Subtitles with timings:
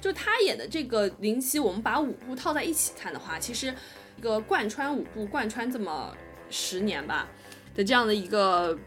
[0.00, 3.74] 就他演的这个林七，我们把五部套在一起看的话，其实
[4.16, 6.14] 一个贯穿五部、贯穿这么
[6.50, 7.28] 十年吧
[7.74, 8.78] 的这样的一个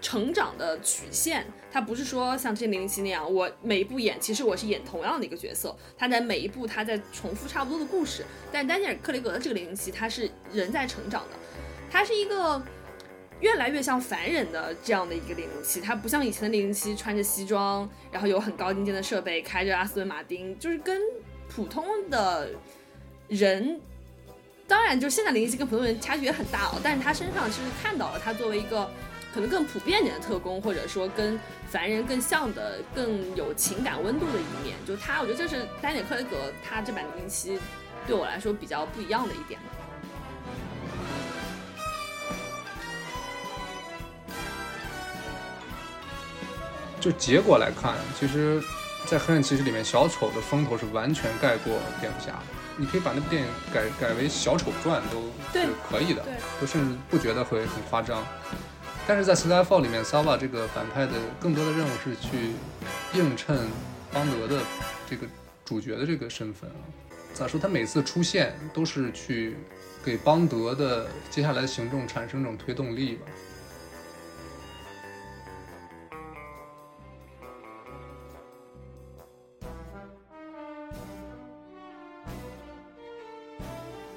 [0.00, 11.36] 成长的曲线，他不是说像之前零零七那样，我每一部演，其实我是演同样的一个角色，他在每一部他在重复差不多的故事，但丹尼尔·克雷格的这个零零七，他是人在成长的，
[11.90, 12.62] 他是一个。
[13.40, 21.00] 越来越像凡人的这样的一个零零七，他不像以前的零零七穿着西装，然后有很高精尖的设备，开着阿斯顿马丁，就是跟
[21.48, 22.50] 普通的
[23.28, 23.80] 人，
[24.66, 28.90] 当然就现在零零七跟普通人差距也很大哦，但是他身上其实看到了他作为一个
[29.34, 37.58] 可能更普遍点的特工，或者说跟凡人更像的、更有情感温度的一面，就他，我觉得这是丹尼尔·克雷格他这版零零七
[38.06, 39.60] 对我来说比较不一样的一点。
[47.06, 48.60] 就结果来看，其实，
[49.06, 52.42] 在《黑暗骑士》里面，小丑的风头是完全盖过蝙蝠侠的。
[52.76, 55.22] 你可以把那部电影改改为《小丑传》都
[55.60, 56.24] 是可以的，
[56.60, 58.26] 都甚至不觉得会很夸张。
[59.06, 62.54] 但是在《Skyfall》里面，Sava 这个反派的更多的任务是去
[63.16, 63.56] 映衬
[64.12, 64.60] 邦德的
[65.08, 65.28] 这个
[65.64, 66.82] 主角的这个身份啊。
[67.32, 67.60] 咋说？
[67.60, 69.56] 他每次出现都是去
[70.04, 73.26] 给邦德的接下来的行动产生这种推动力吧。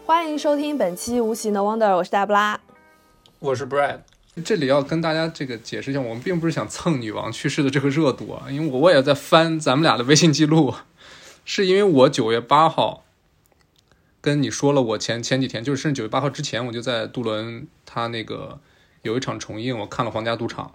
[0.09, 2.59] 欢迎收听本期无形的 Wonder，我是大布拉，
[3.37, 3.99] 我是 Brad。
[4.43, 10.73] 这里要跟大家这个解释一下，我们并不是想蹭女王去世的这个热度啊，因为我我也在翻咱们俩的微信记录，
[11.45, 13.03] 是因为我九月八号
[14.19, 18.59] 跟你说了，我前前几天就是甚至九月八号之前，我就在杜伦他那个
[19.03, 20.73] 有一场重映，我看了《皇家赌场》，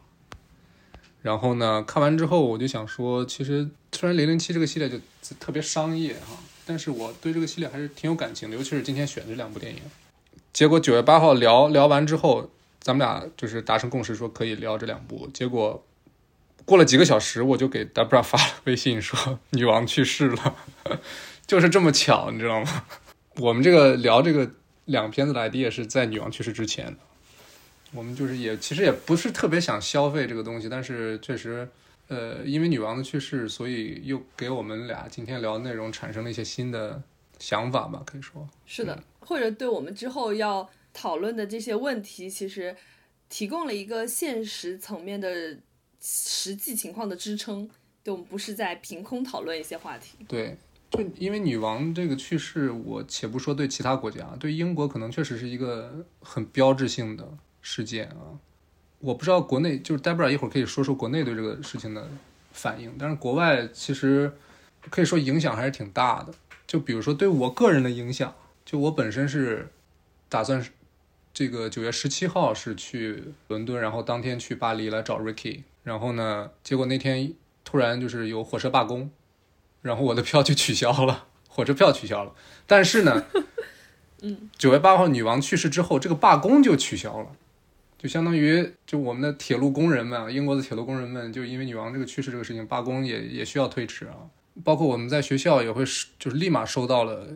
[1.23, 4.97] 然后呢，看完之后我就想说，其实虽然零零七这个系列就
[5.41, 6.39] 特别商业哈。
[6.67, 9.81] 但是我对这个系列还是挺有感情的，尤其是今天选这两部电影。
[10.53, 15.29] 结果九月八号聊聊完之后，咱们俩就是达成共识，说可以聊这两部。
[15.35, 15.85] 结果
[16.65, 20.57] 过了几个小时，我就给 Debra 发了微信，说 女王去世了，
[21.47, 22.85] 就是这么巧，你知道吗？
[23.37, 24.51] 我们这个聊这个
[24.87, 26.97] 两片子的 idea 是在女王去世之前。
[27.93, 31.69] 我们就是也其实也不是特别想消费这个东西，但是确实。
[32.09, 37.03] 呃，因为女王的去世，所以又给我们俩今天聊的内容产生了一些新的
[37.39, 42.77] 想法吧，可以说是的，或者对我们之后要讨论的这些问题，其实
[43.29, 45.59] 提供了一个现实层面的
[46.01, 47.69] 实际情况的支撑。
[48.03, 50.19] 对我们不是在凭空讨论一些话题。
[50.29, 50.59] 对，
[50.91, 57.27] 就因为女王这个去世，我且不说对其他国家，对英国可能确实是一个很标志性的
[57.63, 58.37] 事件啊。
[59.05, 62.09] 我不知道国内就是 Debra 一会儿可以说说国内对这个事情的
[62.53, 64.33] 反应，但是国外其实
[64.89, 66.33] 可以说影响还是挺大的。
[66.67, 68.35] 就比如说对我个人的影响，
[68.65, 69.69] 就我本身是
[70.31, 70.71] 打算是
[71.35, 79.11] 这个九月十七号是去伦敦，然后当天去巴黎来找 Ricky，然后呢，结果那天突然就是有火车罢工，
[79.83, 82.33] 然后我的票就取消了，火车票取消了。
[82.67, 83.25] 但是呢，
[84.23, 87.29] 嗯，九月八号女王去世之后，这个罢工就取消了。
[88.05, 94.29] 就相当于，就我们的铁路工人们啊，英国的铁路工人们，就因为女王这个去世这个事情，罢工也也需要推迟啊。
[94.63, 95.83] 包括我们在学校也会，
[96.19, 97.29] 就是立马收到了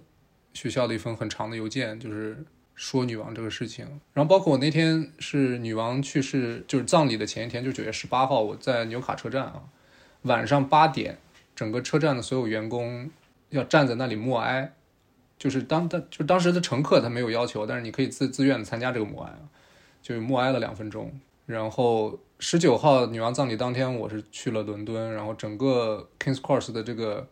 [0.53, 3.87] 学校的一封很长的邮件，就是说女王这个事情。
[4.13, 9.63] 然后包括我那天是女王去世，就是葬礼的前一天，就九月十八号，我在纽卡车站啊，
[10.25, 11.17] 晚上八点，
[11.57, 13.11] 整个车站的所有员工
[13.49, 14.75] 要站在那里默哀，
[15.39, 19.49] 就是当当就当时的乘客他没有要求，但是你可以自自愿的参加这个默哀啊。
[20.01, 21.13] 就默哀了两分钟，
[21.45, 27.27] 然后十九号女王葬礼当天，我是去了伦敦，然后整个 Kings Cross 的这个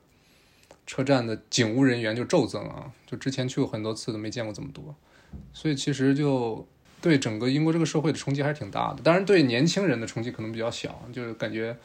[0.86, 4.94] 车站的警务人员就骤增啊，就之前去过很多次都没见过这么多，
[5.52, 6.66] 所以其实就
[7.00, 9.02] 对整个英国这个社会的冲击还是挺大的。
[9.02, 11.76] 当然对年轻人的冲击可能比较小，就是感觉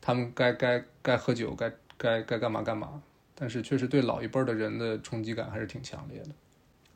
[0.00, 3.02] 他们该该该喝酒，该该该干嘛干嘛，
[3.34, 6.30] 但是确实对老一辈的人的冲击感还是挺强烈的。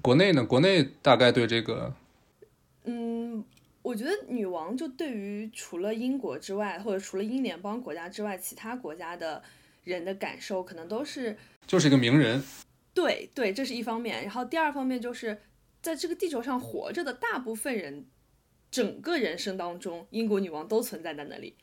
[0.03, 1.93] 国内呢，国内大概对这个。
[2.85, 3.45] 嗯，
[3.83, 9.43] 我觉得女王就对于除了英国之外，或者除了英联邦国家之外，其他国家的
[9.85, 11.37] 人的感受，可能都是
[11.67, 12.43] 就是一个名人。
[12.93, 14.23] 对对，这是一方面。
[14.23, 15.41] 然后第二方面就是，
[15.83, 18.07] 在这个地球上活着的大部分人，
[18.71, 21.57] 整个人生当中，英国女王都存在在那里。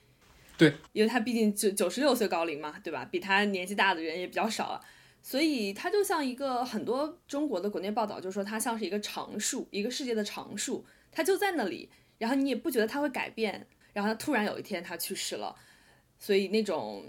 [0.58, 3.08] 对，因为她毕竟九九十六岁高龄嘛，对吧？
[3.12, 4.82] 比她年纪大的人也比较少啊，
[5.22, 10.86] 所以她就像一个很多中国的国内报道就说她像是一个常数，一个世界的常数。
[11.12, 15.56] 他就在那里，然后你也不觉得他会改变，然后他突然有一天他去世了，
[16.18, 17.04] 所以那种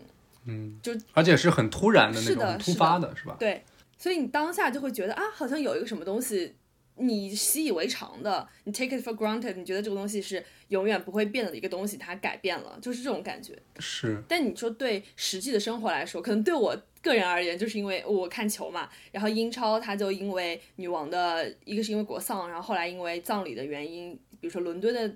[0.45, 3.37] 嗯，就而且是很突然的那是的突发的，是吧？
[3.39, 3.65] 对，
[3.97, 6.55] 所以你当下就会觉得啊，好像有一个什么东西，
[6.97, 13.57] 你习以为常的，你 take it for granted，你觉得这个东西是永远不会变的一个东西，它改变了，就是这种感觉。
[13.79, 25.13] 是，但你说对实际的生活来说，可能对我个人而言，就是因为我看球嘛，然后英超它就因为女王的一个是因为国丧，然后后来因为葬礼的原因，比如说伦敦的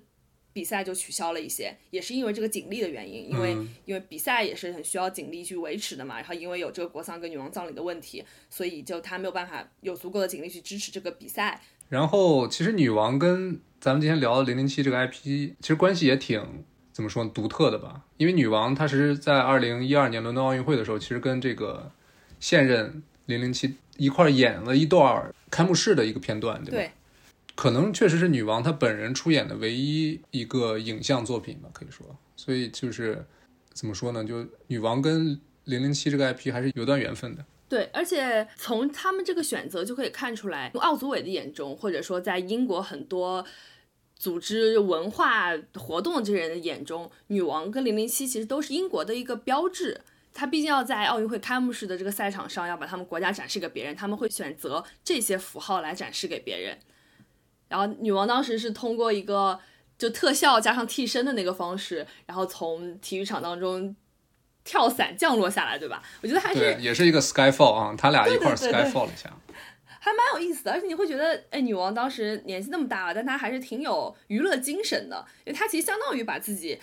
[0.52, 11.62] 比赛就取消了一些，也是因为这个警力的原因，因为、嗯因为比赛也是很需要警力去维持的嘛，然后因为有这个国丧跟女王葬礼的问题，所以就他没有办法有足够的警力去支持这个比赛。
[11.88, 16.64] 然后其实女王跟咱们今天聊的零零七这个 IP，其实关系也挺
[16.96, 18.00] 怎么说呢独特的吧？
[18.16, 21.92] 因为女王她是在二零一二年伦敦奥运会的时候，其实跟这个
[22.40, 26.78] 现任零零七一块儿演了一段开幕式的一个片段，对吧？
[26.78, 26.90] 对
[27.54, 32.06] 可能确实是女王她本人出演的唯一一个影像作品吧，可以说。
[32.34, 33.26] 所以就是
[33.74, 34.24] 怎么说呢？
[34.24, 37.44] 就女王跟零零七这个 IP 还是有段缘分的。
[37.68, 43.44] 对，而且从他们这个选择就可以看出来，从奥组委的眼中，或者说在英国很多
[44.18, 50.00] 组织文化活动的这些人的眼中，女王跟零零七其实都是英国的一个标志。
[50.32, 56.78] 他毕竟要在奥运会开幕式的这个赛场上，要把他们国家展示给别人，他们会选择这些符号来展示给别人。
[57.68, 59.58] 然后女王当时是通过一个
[59.98, 63.96] 就特效加上替身的那个方式，然后从体育场当中
[64.62, 66.02] 跳伞降落下来，对吧？
[66.20, 69.34] 我觉得还是对，也是一个 Skyfall 啊，他俩一块儿对对对对 Skyfall 了一下。
[70.06, 76.78] 还蛮有意思的，而且你会觉得，哎，女王当时年纪那么大了，但她还是挺有娱乐精神的，因为她其实相当于把自己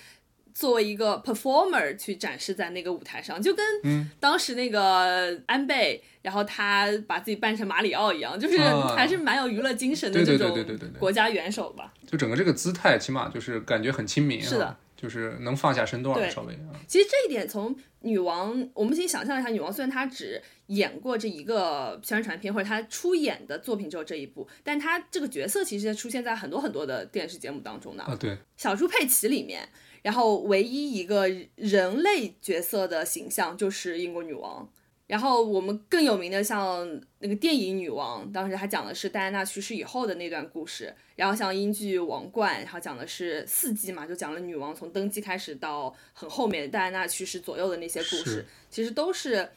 [0.54, 4.10] 作为一个 performer 去展示在那个舞台上，就跟嗯。
[4.20, 8.94] 当时那个安倍，然后他把自己扮成马里奥一样，就是啊。
[8.96, 10.56] 还是蛮有娱乐精神的这种
[11.00, 11.94] 国家元首吧。
[12.06, 16.72] 就整个这个姿态，起码就是感觉很亲民、啊，是的，就是能放下身段稍微啊。
[16.88, 28.04] 其实这一点从女王，我们先想象一下，女王虽然她只演过这一个宣传片，或者她出演的作品只有这一部，但她这个角色其实出现在很多很多的电视节目当中的。
[28.04, 29.68] 啊，对，小猪佩奇里面，
[30.04, 34.70] 然后唯一一个人类角色的形象就是英国女王。
[35.08, 36.88] 然后我们更有名的像
[37.20, 40.94] 那个电影《女王》，当时她讲的是戴安娜去世以后的那段故事。
[41.16, 49.50] 然后像英剧《王冠》，然后讲的是四季嘛，就讲了女王从登基开始到很后面戴安娜去世左右的那些故事，其实都是。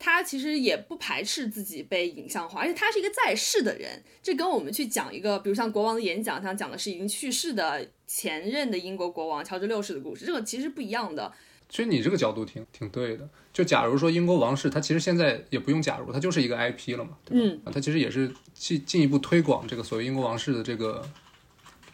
[0.00, 11.32] 她其实也不排斥自己被影像化，而且她是一个在世的人，这跟我们去讲一个，比如像国王的演讲，像讲的是已经去世的前任的英国国王乔治六世的故事，这个其实不一样的。
[11.68, 13.28] 其实你这个角度挺挺对的。
[13.52, 17.72] 就假如说英国王室，它其实现在也不用假如，它就是一个 IP 了嘛，对吧？
[17.74, 21.04] 它其实也是进进一步推广这个所谓英国王室的这个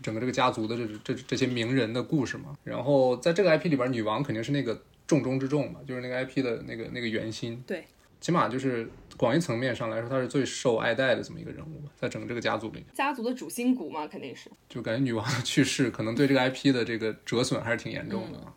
[0.03, 2.55] 整个这个家族的这这这些名人的故事嘛。
[2.65, 7.63] 然后在这个 IP 里边，女王肯定是那个重中之重嘛，就是那个 IP 的那个那个圆心。
[7.67, 7.87] 对，
[8.21, 8.87] 起码就是
[9.17, 14.51] 广义层面上来说，她是最受爱戴的这么一个人物吧，在整个这个家族里，家族的主心骨嘛，肯定是。
[14.69, 18.53] 就感觉女王的去世可能对这个 IP 的这个折损还是挺严重的啊。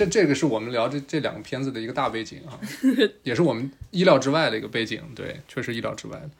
[0.00, 2.58] 这这个是我们聊这这两个片子的一个大背景啊，
[3.22, 6.30] 也是我们意料之外的一个背景，对，确实意料之外的。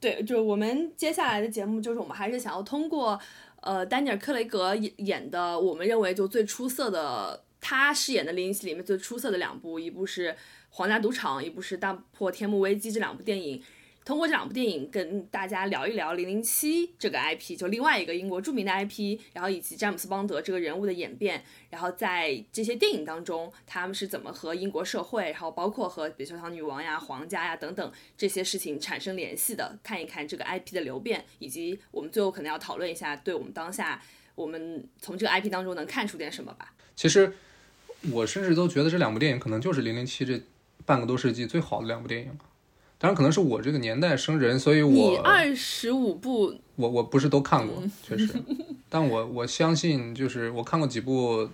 [0.00, 3.20] 对，就我们接下来的节目，就是我们还是想要通过，
[3.60, 10.30] 呃，丹尼尔·克雷格演演的，我们认为就最出色的，他饰演的零零七里面最出色的两部，一部是
[10.70, 13.62] 《皇家赌场》，一部是《大破天幕危机》这两部电影。
[14.04, 34.02] 通过这两部电影跟大家聊一聊零零七这个 IP，就另外一个英国著名的 IP，然后以及詹姆斯邦德这个人物的演变，然后在这些电影当中，他们是怎么和英国社会，然后包括和比如说像女王呀、皇家呀等等这些事情产生联系的，看一看这个 IP 的流变，以及我们最后可能要讨论一下，对我们当下
[34.34, 36.74] 我们从这个 IP 当中能看出点什么吧。
[36.96, 37.32] 其实
[38.10, 40.42] 我甚至都觉得这两部电影可能就是《零零七》这
[40.84, 42.36] 半个多世纪最好的两部电影。
[43.02, 48.32] 当然，可能是我这个年代生人，所以你我二十五部，我我不是都看过，确实，
[48.88, 51.48] 但我我相信，就是我看过几部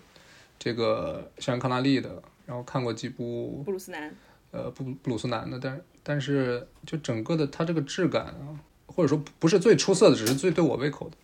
[0.58, 4.14] 这个校园康纳利的，然后看过几部布鲁斯南，
[4.50, 11.16] 呃布布鲁斯南的，但但是就整个的它这个质感啊，或者说不是最出色的，只是最对我胃口的。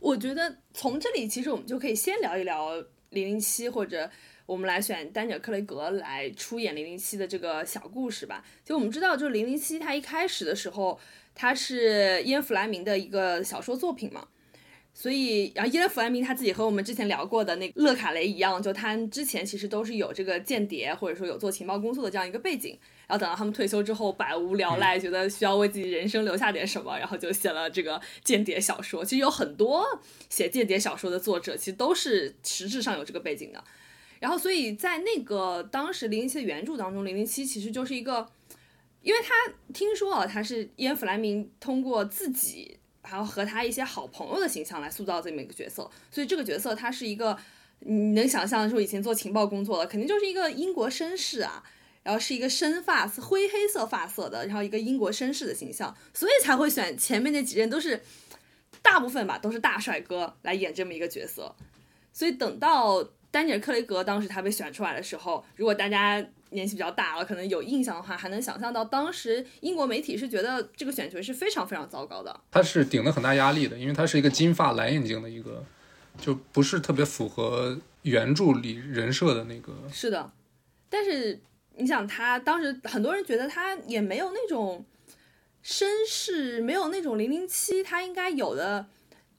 [0.00, 2.70] 我觉得从这里其实我们就可以先聊一聊
[3.10, 4.08] 零零七，或者
[4.46, 8.44] 我们来选丹尼尔·克雷格来出演零零七的这个小故事吧。
[8.64, 10.98] 就我们知道，就是零零七它一开始的时候，
[11.34, 14.28] 它是伊恩·弗莱明的一个小说作品嘛。
[14.94, 22.78] 所以，然后伊恩·弗莱明他自己和我们之前聊过的那个勒卡雷一样，就他之前其实都是有这个间谍或者说有做情报工作的这样一个背景。
[23.06, 29.04] 然后等到他们退休之后，百无聊赖，觉得需要为自己人生留下点什么，然后就写了这个间谍小说。
[29.04, 29.84] 其实有很多
[30.30, 33.62] 写间谍小说的作者，其实都是实质上有这个背景的。
[34.18, 38.26] 然后所以在那个当时零零七的原著当中，零零七其实就是一个，
[39.02, 47.38] 因为他听说啊，他是伊恩·弗莱明通过自己还有和他一些好朋友的形象来塑造这么一个角色，所以这个角色他是一个
[47.80, 51.62] 你能想象说以前做情报工作的，肯定就是一个英国绅士啊。
[52.02, 58.00] 然后是一个深发灰黑色发色的，然后一个英国绅士的形象，所以才会选前面那几任都是
[58.80, 61.52] 大部分吧，都是大帅哥来演这么一个角色。
[62.12, 63.02] 所以等到
[63.36, 72.40] 丹尼尔·克雷格当时他被选出来的时候，如果大家年纪比较大了，可能有印象的话，还能想象到当时英国媒体是觉得这个选角是非常非常糟糕的。
[72.50, 75.62] 他是顶了很大压力的，因为他是一个金发蓝眼睛的一个，
[76.18, 79.74] 就不是特别符合原著里人设的那个。
[79.92, 80.32] 是的，
[80.88, 81.38] 但是。
[81.78, 84.82] 你想他当时很多人觉得他也没有那种
[85.62, 88.86] 绅士，没有那种零零七他应该有的，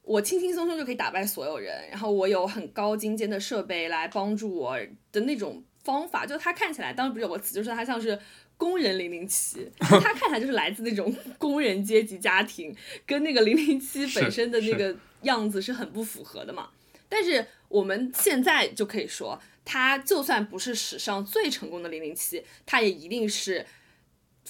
[0.08, 4.78] 我轻轻松松就可以打败所有人，然后我有很高精尖的设备来帮助我
[5.12, 6.24] 的那种方法。
[6.24, 8.18] 就他看起来，当时不是有个词，就是他像是
[8.56, 12.74] 工人零零七， 他看起来就是来自那种工人阶级家庭，
[13.06, 16.70] 跟那个零零七本身的那个样子是很不符合的嘛。
[17.08, 19.38] 但是我们现在就可以说。
[19.70, 23.66] 他就算不是史上最成功的零零七，他也一定是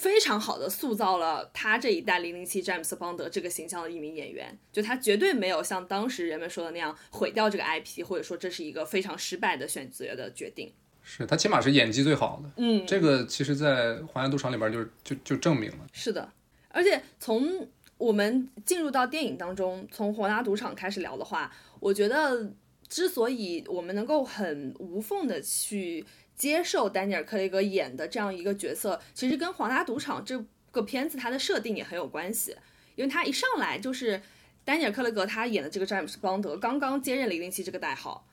[0.01, 4.57] 非常好的塑造了他这一代零零七詹姆斯邦德这个形象的一名演员。
[4.73, 10.73] 就他绝对没有像当时人们说的那样毁掉这个 IP，或者说这是一个非常失败的选择的决定。
[11.03, 12.51] 是他起码是演技最好的。
[12.59, 15.87] 嗯，这个其实，在《皇家赌场》里边就是就就证明了。
[15.93, 16.31] 是的，
[16.69, 22.53] 而且从我们进入到电影当中，从《皇家赌场》开始聊的话，我觉得。
[22.89, 26.03] 之所以我们能够很无缝的去
[26.39, 32.57] 接受丹尼尔·克雷格演的这样一个角色，其实跟《皇家赌场》这个片子它的设定也很有关系。
[32.95, 34.23] 因为他一上来就是
[34.65, 38.27] 丹尼尔·克雷格他演的这个詹姆斯·邦德刚刚接任零零七这个代号，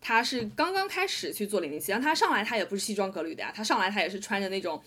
[0.00, 4.82] 他是刚刚开始去做零零七，然后他上来他也不是西装革履的呀，他上来他也是穿着那种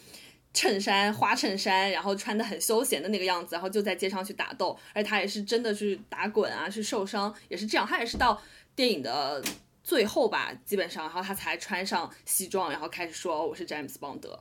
[0.53, 8.41] 衬衫花衬衫，然后穿的很休闲的那个样子，然后就在街上去打斗，而他也是真的去打滚啊，去受伤也是这样，他也是到。
[8.75, 9.43] 电影的
[9.89, 14.39] 最后吧，基本上，然后他才穿上西装，然后开始说我是詹姆斯邦德，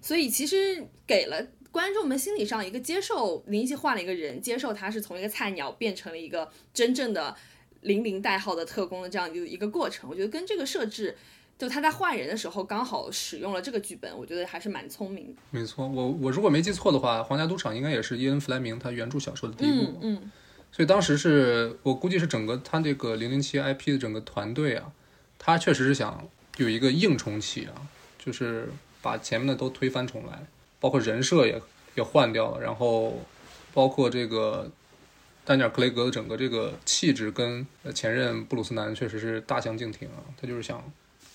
[0.00, 1.40] 所以其实给了
[1.70, 7.36] 观众们心理上一个接受林夕换了一个人，接受他是从一个菜鸟变成了一个真正的
[7.82, 10.10] 零零代号的特工的这样一个一个过程。
[10.10, 11.16] 我觉得跟这个设置，
[11.56, 15.40] 就他在换人的时候刚好使用了这个剧本，我觉得还是蛮聪明的。
[15.52, 19.98] 没错，我我如果没记错的话，《皇家赌场》应该也是伊恩·弗莱明他原著小说的第一部。
[20.02, 20.28] 嗯。
[20.70, 24.92] 所以当时是我估计是整个他这个零零七 IP 的整个团队啊，
[25.38, 27.74] 他确实是想有一个硬重启啊，
[28.16, 28.70] 就是
[29.02, 30.46] 把前面的都推翻重来，
[30.78, 31.60] 包括人设也
[31.96, 33.24] 也换掉了，然后
[33.74, 34.70] 包括这个
[35.44, 40.80] 丹尼尔·克雷格的整个这个气质跟前任布鲁斯南确实是大相径庭啊，他就是想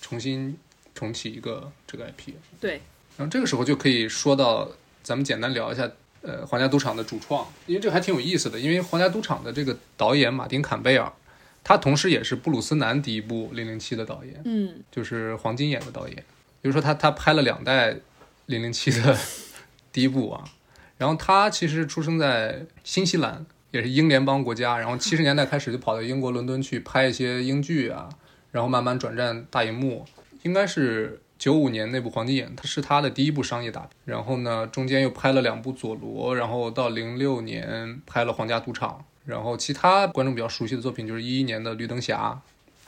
[0.00, 0.56] 重新
[0.94, 2.32] 重启一个这个 IP。
[2.58, 2.80] 对，
[3.18, 4.70] 然后这个时候就可以说到，
[5.02, 5.90] 咱们简单聊一下。
[6.26, 8.58] 呃，皇家赌场的主创，因为这个还挺有意思的。
[8.58, 11.12] 因为皇家赌场的这个导演马丁·坎贝尔，
[11.62, 16.16] 他同时也是布鲁斯南第一部《零零七》的导演，嗯，就是黄金眼的导演。
[16.62, 17.92] 比如说，他他拍了两代
[18.46, 19.14] 《零零七》的
[19.92, 20.42] 第一部啊。
[20.96, 24.78] 然后他其实出生在新西兰，也是英联邦国家。
[24.78, 28.08] 然后七十年代开始就跑到英国伦敦去拍一些英剧啊，
[28.50, 30.06] 然后慢慢转战大荧幕，
[30.42, 31.20] 应该是。
[31.44, 33.90] 九五年那部《黄金眼》，它是他的第一部商业大片。
[34.06, 39.04] 然后呢，中间又拍了两部《佐罗》，然后到零六年拍了《皇家赌场》。
[39.30, 42.40] 然后其他观众比较熟悉的作品就是一一年的《绿灯侠》，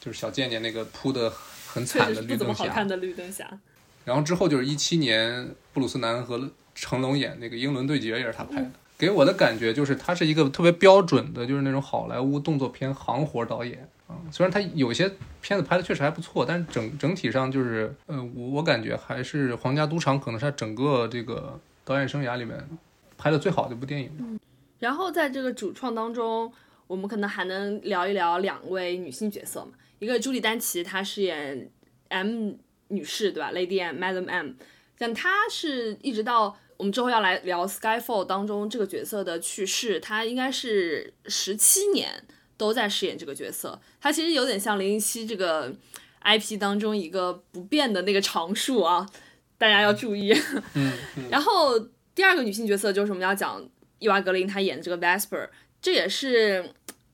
[0.03, 1.31] 就是小贱贱那个扑的
[1.67, 2.33] 很惨的绿灯侠。
[2.33, 3.47] 不怎么好看的绿灯侠。
[4.07, 8.71] 然后之后就是一七年布鲁斯南和成龙演那个《英伦对决》，也是他拍的。
[8.97, 13.87] 给我的感觉就是他是一个特别标准的，就是那种好莱坞动作片行活导演。
[14.07, 15.11] 啊，虽然他有些
[15.43, 22.57] 片子拍的确实还不错，但是整整体上就是，呃，我我感觉还是《皇家赌场》可能是他整个这个导演生涯里面
[23.19, 24.13] 拍的最好的一部电影。
[24.19, 24.39] 嗯，
[24.79, 26.53] 然后在这个主创当中，
[26.87, 31.69] 我们可能还能聊一聊两位女性角色嘛，一个朱莉丹奇，她饰演
[32.11, 32.53] M
[32.87, 34.51] 女士，对吧？Lady M，Madam M，
[34.97, 42.23] 但她是一直到我们之后要来聊《Skyfall》当中这个角色的去世，她应该是十七年。
[42.57, 45.73] 都在饰演这个角色，他其实有点像零零七这个
[46.23, 49.07] IP 当中一个不变的那个常数啊，
[49.59, 50.35] 大家要注意。
[50.75, 50.93] 嗯，
[51.31, 51.79] 然后
[52.15, 53.63] 第二个女性角色就是我们要讲
[53.99, 55.49] 伊娃格林，她演的这个 Vesper，
[55.81, 56.73] 这也是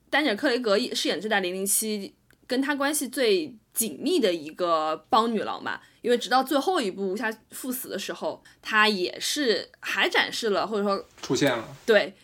[0.09, 2.15] 丹尼尔·克雷格饰演这代零零七
[2.47, 12.15] 跟他关系最紧密的一个帮女郎吧，因为直到最后一部无暇赴死的时候，她也是还展示了或者说出现了，对。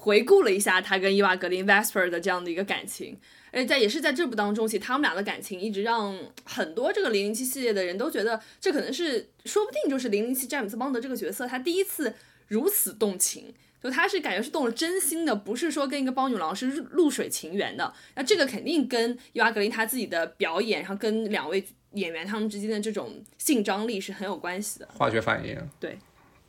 [0.00, 3.18] 回顾了一下他跟伊娃格林 Vesper 的这样的一个感情，
[3.50, 12.14] 而且在也是在这部当中，其实他们俩的感情一直让很多这个零零七系列的人都觉得，这可能是说不定就是零零七詹姆斯邦德这个角色他第一次
[12.46, 13.52] 如此动情，
[13.82, 17.92] 就他是感觉是动了真心的，不是说跟一个包女郎是露水情缘的。
[18.14, 21.62] 那这个肯定跟伊娃格林他自己的表演，然后跟两位
[21.94, 24.88] 演员他们之间的这种性张力是很有关系的。
[24.94, 25.98] 化学反应，对，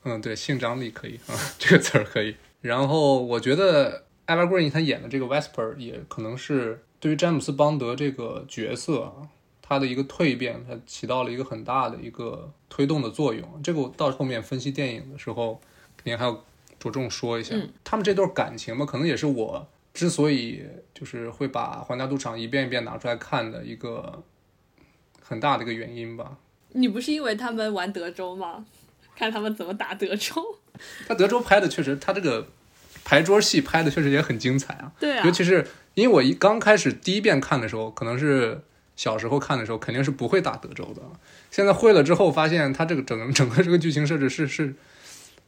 [0.04, 2.36] 嗯，对，性张力可以啊，这个词儿可以。
[2.62, 6.84] 然后我觉得艾娃·格林他演的这个 Vesper 也可能是。
[7.02, 9.30] 对于詹姆斯邦德这个角色啊，
[9.62, 13.62] 他的一个蜕变，他起到了一个很大的一个推动的作用。
[13.64, 15.62] 这个我到后面分析电影的时候，
[15.96, 16.44] 肯定还要
[16.78, 17.56] 着重说一下。
[17.86, 20.62] 他们这段感情嘛，可能也是我之所以
[20.94, 24.22] 就是会把《皇家赌场》一遍一遍拿出来看的一个
[25.22, 26.38] 很大的一个原因吧。
[26.74, 28.66] 你不是因为他们玩德州吗？
[29.16, 30.59] 看他们怎么打德州。
[31.08, 32.48] 他德州拍的确实，他这个
[33.04, 34.92] 牌桌戏拍的确实也很精彩啊。
[35.00, 35.68] 对啊，尤其是。
[35.96, 38.62] 因为我一刚开始第一遍看的时候，可能是
[38.96, 41.02] 小时候看的时候，肯定是不会打德州的。
[41.52, 44.74] 现在会了之后，发现他这个整整个这个剧情设置是是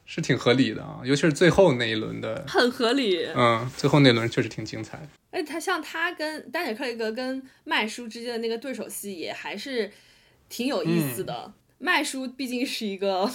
[0.04, 3.24] 是挺合理的啊，尤其是最后那一轮的，很合理。
[3.34, 5.08] 嗯，最后那轮确实挺精彩。
[5.30, 9.90] 哎，他像他跟丹尼·克雷格跟麦叔之间的那个对手戏也还是
[10.50, 11.50] 挺有意思的。
[11.78, 13.30] 麦叔毕竟是一个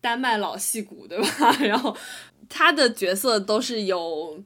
[0.00, 1.56] 丹麦老戏骨，对吧？
[1.62, 1.96] 然后
[2.48, 4.42] 他的角色都是有。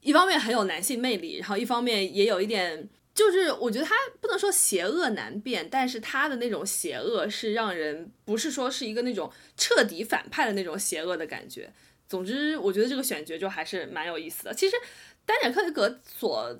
[0.00, 11.72] 一方面很有男性魅力，然后一方面也有一点，就是我觉得他不能说邪恶难辨，但是他的那种邪恶是让人不是说是一个那种彻底反派的那种邪恶的感觉。
[12.06, 14.52] 总之，我觉得这个选角就还是蛮有意思的。
[14.52, 14.76] 其实，
[15.24, 16.54] 丹尼尔·克雷格所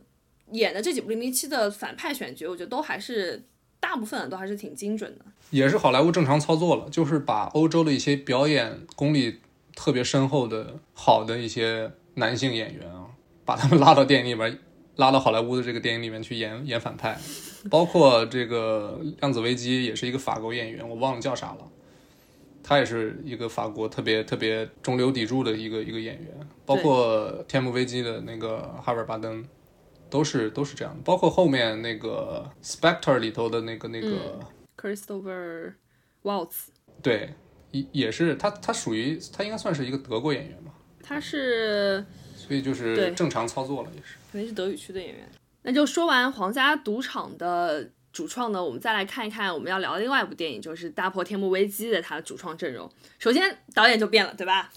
[0.53, 3.45] 演的这几部零零七的反派选角，我觉得都还是
[3.85, 9.41] 大部分都还是挺精准的，也是好莱坞正常操作了，就是把欧洲的一些表演功力
[9.77, 13.07] 特别深厚的好的一些男性演员啊。
[13.45, 14.59] 把他们拉到电影里边，
[14.97, 17.15] 拉到好莱坞的这个电影里面去演演反派，
[17.71, 21.59] 包括这个《量子危机》也是一个法国演员，我忘了叫啥了，
[22.63, 26.29] 他也是一个法国特别特别中流砥柱的一个一个演员，
[26.65, 29.45] 包括《天幕危机》的那个哈维尔巴登，
[30.15, 34.39] 都是都是这样的，包括后面那个《Spectre》里头的那个那个
[34.81, 35.73] Christopher
[36.23, 36.67] Waltz，
[37.03, 37.35] 对，
[37.73, 40.71] 也也是他他属于他应该算是一个德国演员吧，
[41.03, 42.07] 他是。
[42.37, 45.29] 所以就是正常操作了，也是肯定是德语区的演员。
[45.63, 52.89] 那就说完皇家赌场的主创呢，我们再来看一看我们要聊的另外一部电影，就是《大破天幕危机》的它的主创阵容。
[53.19, 54.71] 首先导演就变了，对吧？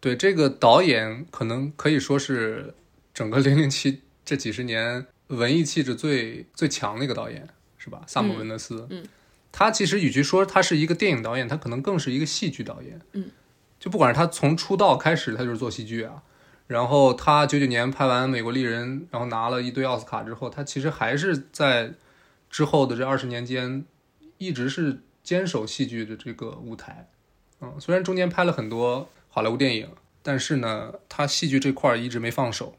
[0.00, 2.74] 对，这个导演可能可以说是
[3.14, 8.02] 整个零零七这几十年文艺气质最最强的一个导演，是吧？
[8.06, 8.86] 萨姆·文德斯。
[8.90, 9.04] 嗯。
[9.50, 13.00] 他其实与其说他是一个电影导演，他可能更是一个戏剧导演。
[13.12, 13.30] 嗯。
[13.78, 16.22] 就不管是他从出道开始，他就是做戏剧啊。
[16.68, 21.92] 然后他九九年拍完《美国丽人》，然后拿了一堆奥斯卡之后，他其实还是在
[22.48, 23.84] 之后的这二十年间，
[24.38, 27.10] 一直是坚守戏剧的这个舞台。
[27.60, 29.90] 嗯，虽然中间拍了很多好莱坞电影，
[30.22, 32.74] 但是呢，他戏剧这块一直没放手。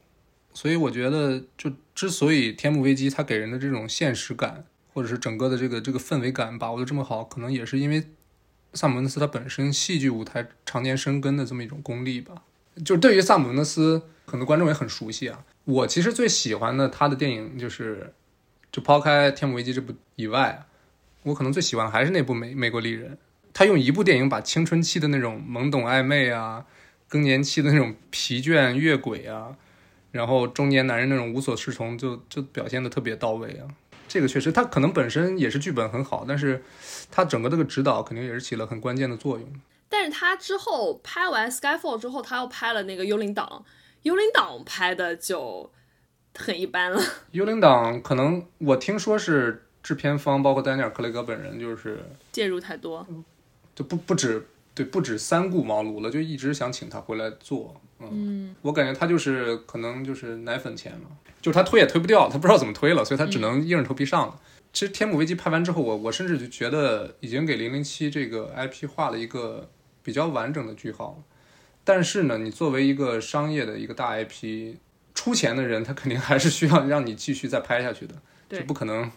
[0.54, 4.64] 所以我觉得，就之所以《天幕危机》它给人的这种现实感，
[4.94, 8.04] 或者是整个的这个这个氛围感把握的这么好，可能也是因为
[8.72, 12.42] 萨姆·文斯他本身戏剧舞台常年生根的这么一种功力吧。
[12.84, 15.44] 就对于萨姆·文斯，很多观众也很熟悉啊。
[15.64, 18.12] 我其实最喜欢的他的电影就是，
[18.70, 20.66] 就抛开《天幕危机》这部以外，
[21.22, 23.12] 我可能最喜欢还是那部《美美国丽人》。
[23.52, 26.66] 他用一部电影把青春期的那种懵懂暧昧啊，
[27.08, 29.56] 更年期的那种疲倦越轨啊，
[30.14, 33.66] 然后中年男人那种无所适从，就就表现的特别到位啊。
[34.06, 36.62] 这个确实，他可能本身也是剧本很好，但是
[37.10, 39.60] 他整个这个指导肯定也是起了很关键的作用。
[39.88, 43.44] 但是他之后拍完《Skyfall》之后，他又拍了那个《幽灵党》，
[44.02, 45.68] 《幽灵党》拍的就
[46.38, 47.00] 很一般了。
[47.32, 53.04] 《幽灵党》可能我听说是制片方，包括丹尼尔·克雷格本人，就是介入太多，
[53.74, 57.80] 就不不止对不止三顾茅庐了，就一直想请他回来做。
[58.00, 61.08] 嗯，我感觉他就是可能就是奶粉钱嘛，
[61.40, 64.40] 就是他推也推不掉，他不知道怎么推了，所以他只能硬着头皮上了。
[64.72, 69.70] 其实《天幕危机》拍完之后，我我甚至就觉得已经给《零零七》这个 IP 画了一个。
[70.04, 71.22] 比较完整的句号，
[71.82, 74.74] 但是呢，你作为一个商业的一个大 IP，
[75.14, 78.14] 出钱的人他肯定还是需要让你继续再拍下去的，
[78.50, 79.10] 就不可能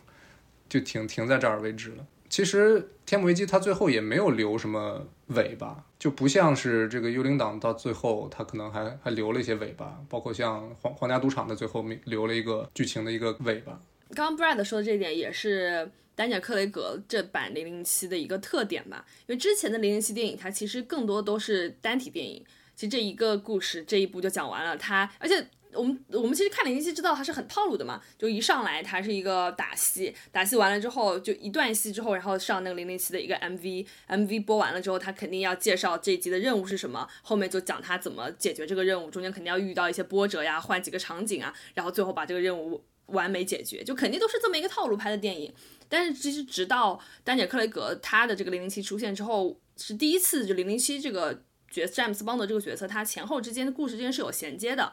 [0.70, 2.06] 就停停在这儿为止了。
[2.30, 13.82] 其实《天幕危机》它最后也没有留什么尾巴，就不像是这个《幽灵党》到最后，它可能还还留了一些尾巴，包括像《皇皇家赌场》的最后留了一个剧情的一个尾巴。
[14.14, 15.90] 刚刚 Brad 说的这一点也是。
[16.18, 22.44] 丹尼尔·克雷格这版《零零七》的一个特点吧，因为之前的《零零七》电影它其实更多都是单体电影，
[22.76, 24.76] 其实这一个故事这一部就讲完了。
[24.76, 45.54] 它而且我们我们其实看零零七知道它是很套路的嘛，就一上来它是一个打戏，打戏完了之后就一段戏之后，然后上那个零零七的一个 MV，MV 播完了之后，他肯定要介绍这一集的任务是什么，后面就讲他怎么解决这个任务，中间肯定要遇到一些波折呀，换几个场景啊，然后最后把这个任务完美解决，就肯定都是这么一个套路拍的电影。
[45.90, 54.92] 但是其实直到丹尼尔·克雷格他的这个零零七出现之后，是第一次就零零七这个角色詹姆斯邦德这个角色，他前后之间的故事之间是有衔接的。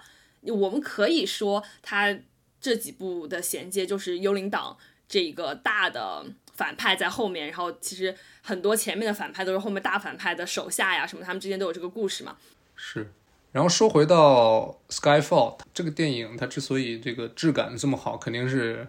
[0.52, 2.16] 我们可以说，他
[2.60, 4.76] 这几部的衔接就是幽灵党
[5.08, 12.36] 这一个大的反派在后面，然后其实很多前面的反派都是后面大反派的手下呀，什么他们之间都有这个故事嘛。
[12.76, 13.12] 是。
[13.52, 18.88] 然后说回到《Skyfall》这个电影，它之所以这个质感这么好，肯定是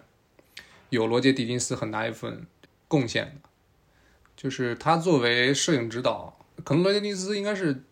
[0.90, 2.46] 有罗杰·狄金斯很大一份
[2.88, 3.48] 贡献的。
[4.36, 7.82] 就是他作为摄影指导，可能罗杰·狄金斯应该是。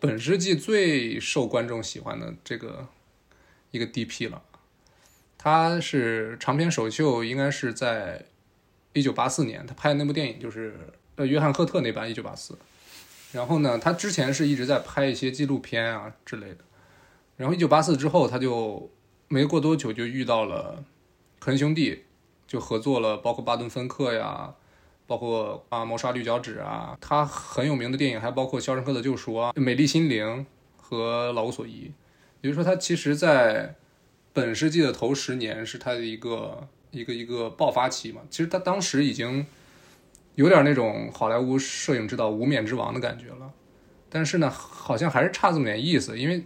[0.00, 2.88] 本世纪最受观众喜欢的这个
[3.70, 4.42] 一个 DP 了，
[5.36, 8.26] 他是长篇首秀，应该是在
[8.92, 10.74] 一九八四年他拍的那部电影，就是
[11.16, 12.58] 呃约翰赫特那版一九八四。
[13.32, 16.58] 然后呢，他之前是一直在拍一些纪录片啊之类的。
[17.36, 18.90] 然后一九八四之后，他就
[19.28, 20.84] 没过多久就遇到了
[21.38, 22.04] 科恩兄弟，
[22.46, 24.54] 就合作了，包括巴顿芬克呀。
[25.06, 30.26] 包括啊，谋杀绿脚趾啊，他很有名的电影还包括《肖申克的救赎》啊，《美丽心灵》
[30.76, 31.70] 和《老无所依》。
[32.40, 33.76] 也就是说，他其实，在
[34.32, 38.20] 本世纪的头十年是他的一个一个一个爆发期嘛。
[38.28, 39.46] 其实他当时已经
[40.34, 43.50] 有点那种好莱坞摄影指导无冕之王的感觉了，
[44.10, 46.18] 但是呢，好像还是差这么点意思。
[46.18, 46.44] 因为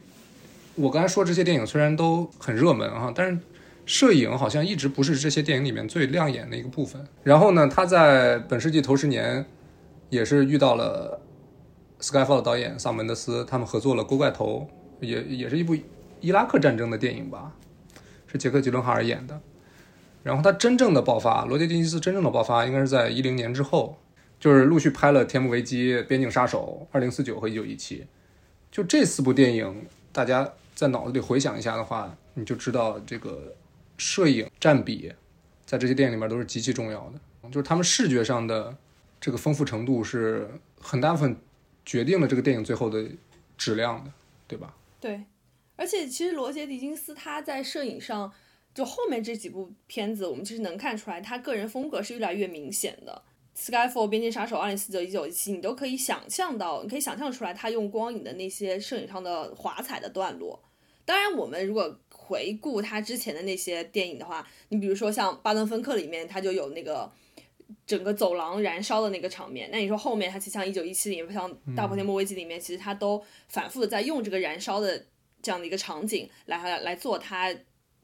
[0.75, 3.39] 我刚才说这些电影虽然都很热门哈，但是。
[3.87, 7.05] 摄影好像一直不是这些电影里面最亮眼的一个部分。
[7.25, 9.45] 然后呢，他在本世纪头十年
[10.09, 11.21] 也是遇到了
[12.01, 14.69] Skyfall 导演萨门德斯，他们合作了《锅盖头》，
[15.05, 15.77] 也也是一部
[16.21, 17.53] 伊拉克战争的电影吧，
[18.27, 19.41] 是杰克·吉伦哈尔演的。
[20.23, 23.99] 然后他真正的爆发，罗杰·狄金斯真正的爆发应该是在一零年之后，
[24.39, 27.97] 就是陆续拍了《天幕危机》《边境杀手》《二零四九》和《一九一七》。
[28.71, 33.55] 就这四部电影，大家在脑子里回想一下的话，你就知道这个。
[34.01, 35.13] 摄影占比，
[35.67, 38.75] 在这些电影里面都是极其重要的，就是他们视觉上的
[39.21, 41.37] 这个丰富程度是很大部分
[41.85, 43.07] 决定了这个电影最后的
[43.59, 44.11] 质量的，
[44.49, 44.75] 对吧？
[44.99, 45.23] 对，
[45.77, 48.33] 而且其实罗杰·狄金斯他在摄影上，
[48.75, 53.23] 就后面这几部片子，我们其实能看出来他个人风格是越来越明显的。
[53.63, 60.59] 《Skyfall》《边境杀手》二零四九一九一七，你都可以想象到，你可以想象出来他用光影的那些摄影上的华彩的段落。
[61.11, 67.11] 当然，我们如果回顾他之前的那些电影的话，你比如说像《巴顿芬克》里面，他就有那个
[67.85, 69.69] 整个走廊燃烧的那个场面。
[69.73, 75.05] 那你说后面他其实像《一九一七》里面，像《大破天幕危机》里面，其实他都反复的在用这个燃烧的
[75.43, 77.53] 这样的一个场景来来做他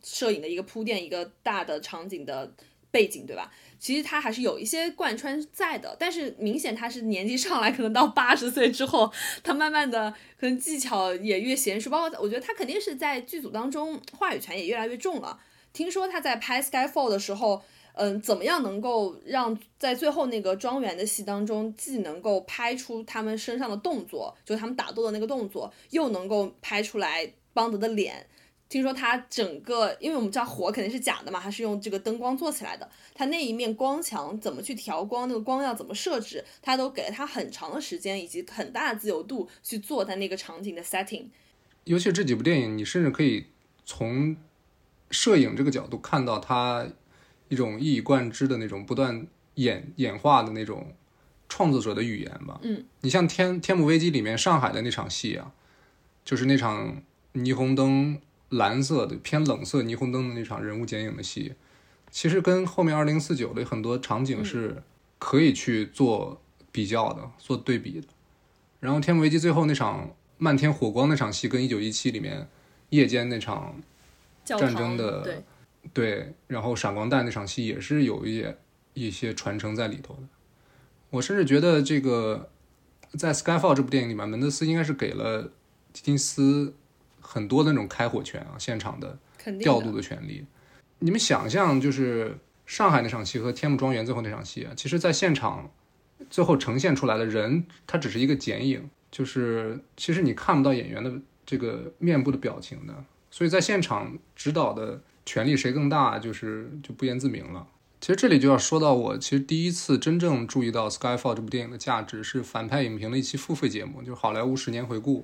[0.03, 2.53] 摄影的一个铺垫，一个大的场景的
[2.97, 3.53] 背景，对吧？
[3.79, 15.39] 其实他还是有一些贯穿在的，但是明显他是年纪上来，可能到 八十岁之后，他慢慢的可能技巧也越娴熟，包括我觉得他肯定是在剧组当中话语权也越来越重了。
[15.75, 28.27] 听说他在拍《Skyfall》的时候，嗯，怎么样能够让在最后那个庄园的戏当中，既能够拍出他们身上的动作，就他们打斗的那个动作，又能够拍出来邦德的脸。
[28.69, 32.89] 听说他整个，因为我们知道火肯定是假的嘛，它是用这个灯光做起来的。
[33.15, 41.27] 它那一面光墙怎么去调光，那个光要怎么设置，他都给了他很长的时间以及很大的自由度去做他那个场景的 setting。
[41.85, 43.47] 尤其这几部电影，你甚至可以
[43.85, 44.37] 从
[45.13, 46.89] 摄影这个角度看到他
[47.49, 50.93] 一种一以贯之的那种不断演演化的那种
[51.49, 52.59] 创作者的语言吧。
[52.63, 55.53] 嗯，你像《天天幕危机》里面上海的那场戏啊，
[56.25, 57.01] 就是那场
[57.33, 58.21] 霓虹灯。
[58.51, 61.55] 蓝色的偏冷色霓虹灯的那场人物剪影的戏，
[62.11, 64.83] 其实跟后面二零四九的很多场景是
[65.19, 68.07] 可以去做比较的、做对比的。
[68.79, 72.49] 然后《天幕危机》最后那场漫天火光那场戏，跟一九一七里面
[72.91, 73.75] 夜间那场
[74.45, 75.43] 战争的
[75.93, 78.57] 对，然后闪光弹那场戏也是有一些
[78.95, 80.23] 一些传承在里头的。
[81.11, 82.51] 我甚至觉得这个
[83.19, 85.51] 在《Skyfall》这部电影里面，门德斯应该是给了
[85.93, 86.75] 金斯。
[87.27, 89.19] 很多的那种开火权啊，现场的
[89.59, 90.47] 调度的权利。
[91.01, 95.71] 你们想象，就是上海那场戏和天幕庄园最后那场戏啊，其实在现场
[96.31, 101.13] 最后呈现出来的人，他只是一个剪影，就是其实你看不到演员的
[101.45, 102.95] 这个面部的表情的。
[103.31, 107.67] 所以在现场指导的权力谁更大，就是就不言自明了。
[108.01, 115.21] 其实这里就要说到我其实第一次真正注意到《Skyfall》这部电影的价值，是反派影评的一期付费节目，就是《好莱坞十年回顾》。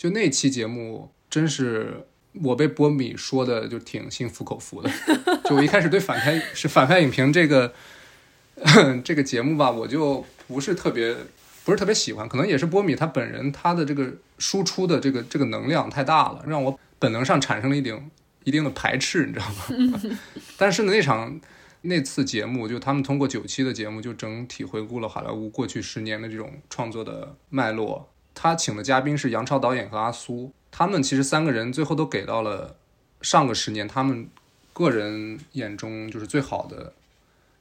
[0.00, 2.06] 就那期节目，真是
[2.42, 4.90] 我被波米说的就挺心服口服的。
[5.44, 7.70] 就我一开始对反派是反派影评这个
[9.04, 11.14] 这个节目吧，我就不是特别
[11.66, 18.10] 不是特别喜欢，可能也是波米他本人他的这个输出的这个这个能量太大了，让我本能上产生了一定
[18.44, 20.00] 一定的排斥，你知道吗？
[20.56, 21.38] 但是呢，那场
[21.82, 28.08] 那次节目，就他们通过九期的节目，就整体回顾了好莱坞过去十年的这种创作的脉络。
[28.42, 32.74] 他请的嘉宾是杨超导演和阿苏，他们其实三个人最后都给到了
[33.20, 34.30] 上个十年他们
[34.72, 36.94] 个人眼中就是最好的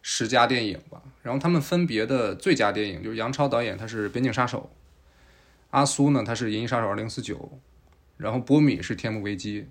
[0.01, 1.01] 十佳电影吧。
[1.21, 4.69] 然后他们分别的最佳电影就是杨超导演他是《边境杀手》，
[5.71, 7.35] 阿苏呢他是《银翼杀手2049》，
[8.15, 9.63] 然后波米是《天幕危机》。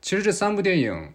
[0.00, 1.12] 其实这三部电影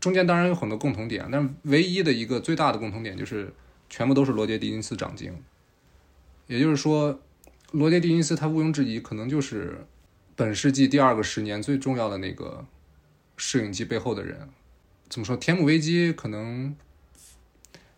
[0.00, 3.52] 中间当然有很多共同点，但唯一的一个最大的共同点就是
[3.90, 5.36] 全部都是罗杰·狄金斯掌镜，
[6.46, 7.20] 也就是说。
[7.72, 9.86] 罗杰·狄金斯，他毋庸置疑，可能就是
[10.34, 12.66] 本世纪第二个十年最重要的那个
[13.36, 14.48] 摄影机背后的人。
[15.08, 15.36] 怎么说？
[15.38, 16.74] 《天幕危机》可能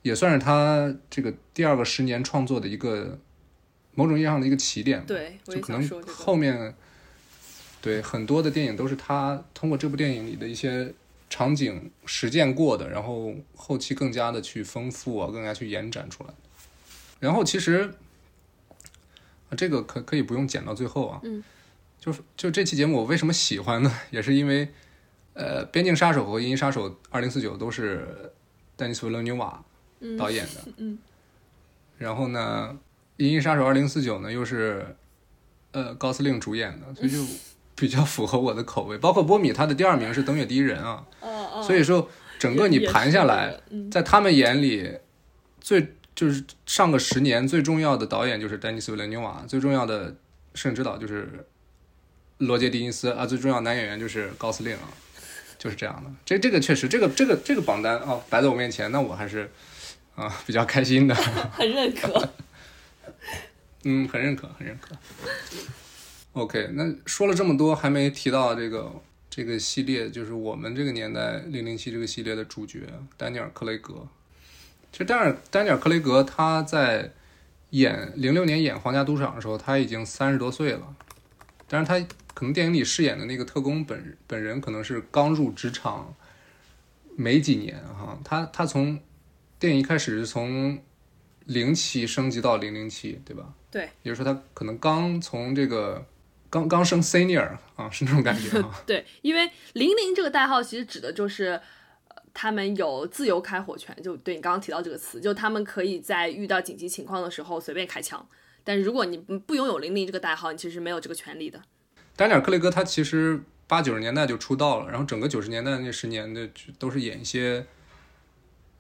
[0.03, 3.19] 也算是他这个第二个十年创作的一个
[3.95, 5.05] 某种意义上的一个起点。
[5.07, 6.75] 对，就可能后面
[7.81, 10.93] 对很多的电影都是他通过这部电影里的一些
[11.31, 16.35] 场景实践过的，然后后期更加的去丰富啊，更加去延展出来。
[17.21, 17.95] 然后其实。
[19.57, 21.43] 这个可可以不用剪到最后啊，嗯，
[21.99, 23.93] 就就这期节目我为什么喜欢呢？
[24.11, 24.69] 也是因为，
[25.35, 28.33] 呃，《边境杀手》和《银翼杀手二零四九》都是
[28.77, 29.63] 丹尼斯·维伦纽瓦
[30.19, 30.99] 导演的， 嗯，
[31.99, 32.77] 然后呢，
[33.25, 34.97] 《银翼杀手二零四九》呢又是
[35.73, 37.19] 呃高司令主演的，所以就
[37.75, 38.99] 比较符合我的口味。
[38.99, 43.61] 包括波米他的第二名是《登月第一人》啊，哦所以说整个你盘下来，
[43.91, 44.99] 在他们眼里
[45.61, 45.95] 最。
[46.15, 50.15] 就是上个十年最重要的导演就是丹尼斯·维伦纽瓦，最重要的
[50.55, 51.47] 摄影指导就是
[52.39, 54.89] 罗杰·狄金斯啊，最重要男演员就是高司令啊，
[55.59, 56.11] 就是这样的。
[56.25, 59.51] 这这个确实，这个这个这个榜单啊摆在我面前，那我还是
[60.15, 61.15] 啊比较开心的，
[61.53, 62.29] 很认可。
[63.85, 64.95] 嗯，很认可，很认可。
[66.35, 68.93] OK，那说了这么多，还没提到这个
[69.29, 71.21] 这个系列，就是我们这个年代
[71.51, 72.81] 《零零七》这个系列的主角
[73.17, 74.07] 丹尼尔·克雷格。
[74.93, 77.11] 其实丹尔丹尼尔·克雷格他在
[77.71, 80.95] 演零六年演《皇家赌场》的时候，他已经三十多岁了。
[81.67, 81.99] 但是他
[82.35, 86.15] 可能电影里饰演的那个特工本本人可能是刚入职场
[87.17, 88.19] 没几年哈。
[88.23, 89.01] 他他从
[89.59, 90.79] 电影一开始是从
[91.47, 93.55] 零七升级到零零七，对吧？
[93.71, 93.89] 对。
[94.03, 96.05] 也就是说，他可能刚从这个
[96.51, 98.71] 刚刚升 senior 啊，是那种感觉啊。
[98.85, 101.59] 对，因为零零这个代号其实指的就是。
[102.35, 108.27] 他们有自由开火权，就对你刚刚提到这个词，就他们可以在遇到紧急情况的时候随便开枪。
[108.65, 111.61] 但是如果你不拥有零零这个代号，你其实没有这个权利的。
[112.17, 117.67] 丹尼尔·克雷格他其实八九十年代就出道了，然后整个九十年代那十年的都是演一些，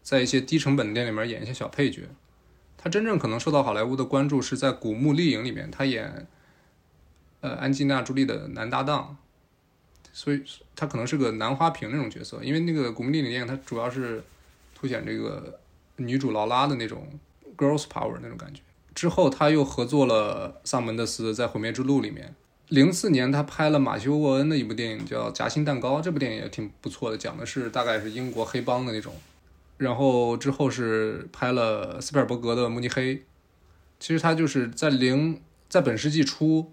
[0.02, 2.08] 在一些低成本的店里面演一些小配角。
[2.78, 6.26] 他真正可能受到好莱坞的关注是在《古墓丽影》里面，他演
[7.40, 9.16] 呃安吉娜·朱莉的男搭档。
[10.12, 10.42] 所以
[10.76, 14.22] 他可能是个男花瓶那种角色，因为那个《古墓丽影》电影，它主要是
[14.74, 15.58] 凸显这个
[15.96, 17.08] 女主劳拉的那种
[17.56, 18.60] girls power 那种感觉。
[18.94, 22.34] 之后他又合作了萨门德斯在《毁灭之路》里面。
[22.68, 29.14] 零四年他拍了马修·沃恩的一部电影叫《夹心蛋糕》，这部电影也挺不错的，讲的是大概是英国黑帮的那种。
[29.78, 33.16] 然后之后是拍了斯皮尔伯格的《慕尼黑》。
[33.98, 36.70] 其实他就是在零在本世纪初，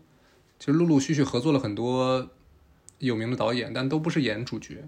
[0.60, 2.30] 其实陆陆续续合作了很多。
[3.00, 4.84] 有名的导演，但都不是演主角，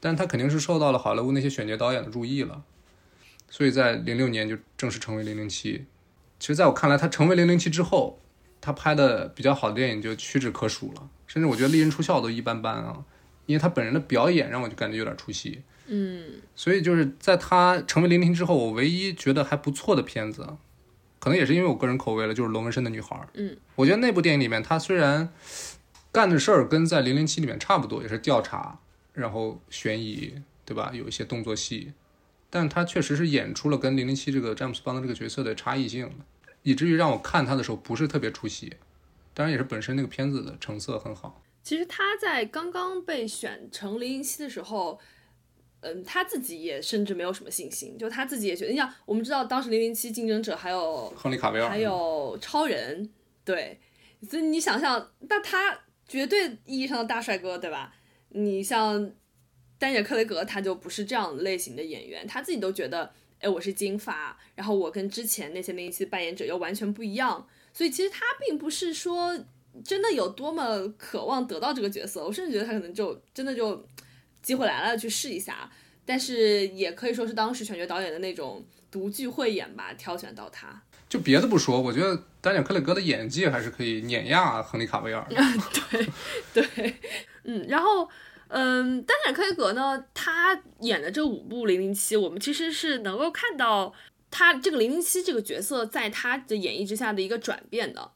[0.00, 2.62] 但他肯定是受到了好莱坞那些选角导演的注意了，
[3.48, 5.84] 所以在零六年就正式成为零零七。
[6.40, 8.18] 其实，在我看来，他成为零零七之后，
[8.60, 13.04] 他拍的比较好的电影就屈指可数了，甚至我觉得《利刃出鞘》都一般般啊，
[13.46, 15.62] 因为他本人的表演让我就感觉有点出戏。
[15.86, 20.48] 嗯，所以就是在他成为零零七之后，我唯一觉得还不错的片子，
[21.20, 23.14] 可能也是因为我个人口味了，就是《龙纹身的女孩》。
[23.34, 25.28] 嗯，我觉得那部电影里面，他虽然。
[26.12, 28.78] 干的事儿跟在《零零七》里面差不多，也是调查，
[29.14, 30.34] 然后悬疑，
[30.66, 30.92] 对吧？
[30.92, 31.94] 有一些动作戏，
[32.50, 36.10] 但他确实是演出了跟《零零七》这个詹姆斯邦德这个角色的差异性，
[36.62, 38.74] 以至于让我看他的时候不是特别出戏。
[39.32, 41.42] 当然，也是本身那个片子的成色很好。
[41.62, 45.00] 其实他在刚刚被选成零零七的时候，
[45.80, 53.08] 嗯，他自己也甚至没有什么信心，就他自己也觉得，你想，我们知道当时零零七竞争者还有亨利卡维尔，还有超人，
[53.46, 53.80] 对，
[54.28, 55.78] 所以你想想，那他。
[56.08, 57.94] 绝对意义上的大帅哥，对吧？
[58.30, 59.12] 你像
[59.78, 69.38] 丹尼尔·克雷格，他就不是这样类型的演员，他自己都觉得，哎，我是金发，然后我跟之前那些零零七扮演者又完全不一样，所以其实他并不是说
[69.84, 73.86] 真的有多么渴望得到这个角色，我甚至觉得他可能就真的就
[74.42, 75.70] 机会来了去试一下，
[76.04, 80.82] 但是也可以说是当时选角导演的那种独具慧眼吧，挑选到他。
[81.12, 85.22] 就别的不说，我觉得丹尼尔·克雷格的演技还是可以碾压亨利·卡维尔。
[85.90, 86.08] 对
[86.54, 86.94] 对，
[87.44, 88.08] 嗯，然后
[88.48, 93.92] 嗯，丹尼尔·克雷格呢，他演的这五部《零零七》，我们其实是能够看到
[94.30, 98.10] 他这个零零七这个角色在他的演绎之下的一个转变的。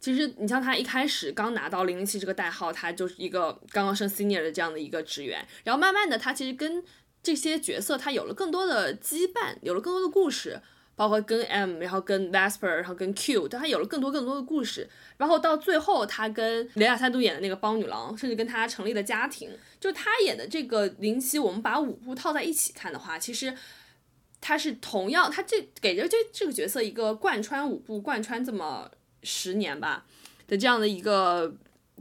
[0.00, 6.82] 其实你像他一开始刚拿到零零七这个代号，他就是一个刚刚升 senior 的这样的一个职员，然后慢慢的他其实跟
[7.22, 10.62] 这些角色他有了更多的羁绊，有了更多的故事。
[10.98, 14.90] 包括跟 M，然后跟 Vesper，然后跟 Q，但他有了更多更多的故事。
[15.16, 19.48] 然后到最后，他跟雷亚塞杜演的那个邦女郎，甚至跟他成立了家庭。
[19.78, 23.54] 就他演的这个零七，我们把五部套在一起看的话，其实
[24.40, 28.90] 他是同样，他这给着这这个角色一个贯穿五部、贯穿这么
[29.22, 30.04] 十年吧
[30.48, 31.54] 的这样的一个。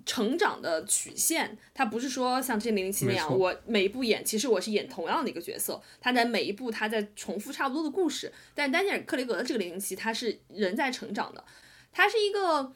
[0.05, 8.31] 成长的曲线，它不是说像之前零零七那样，我每一部演，其实我是演同样的一个角色，他在每一部他在重复差不多的故事。
[8.53, 11.43] 但丹尼尔·克雷格的这个零零七，他是人在成长的，
[11.91, 12.71] 他是一个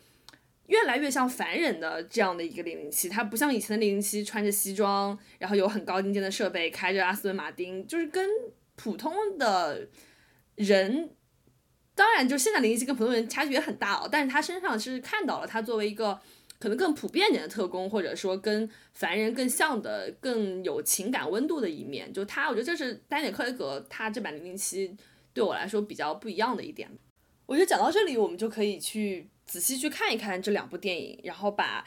[0.68, 8.28] 越来越像凡人的这样的一个零零七，他不像以前的零零七穿着西装，然后有很高精尖的设备，开着阿斯顿马丁，就是跟
[8.76, 9.88] 普通的
[10.56, 11.12] 人，
[11.94, 16.20] 当然就现在零零七跟普通人差距也很大哦，但是他身上是看到了他作为一个。
[16.62, 24.96] 可能更普遍点的特工，或者说跟凡人更像的、更有情感温度的一面，就他，我觉得这是丹尼尔·克雷格他这版零零七
[25.34, 26.88] 对我来说比较不一样的一点。
[27.48, 31.84] 我觉得讲到这里，我们就可以去仔细去看一看这两部电影，然后把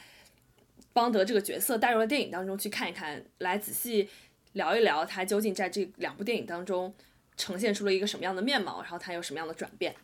[0.93, 4.09] 邦德这个角色带入了电影当中去看一看，来仔细
[4.55, 6.93] 聊一聊他究竟在这两部电影当中
[7.37, 9.95] 呈现出了一个什么样的面貌，然后他有什么样的转变。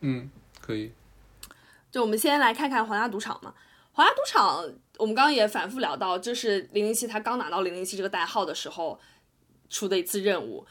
[0.00, 0.92] 嗯，可以。
[1.90, 3.54] 就我们先来看看皇家赌场嘛，
[3.92, 4.64] 皇家赌场，
[4.98, 8.98] 我们刚刚也反复聊到，就是零零七他刚拿到零零七这个代号的时候
[9.70, 10.66] 出的一次任务。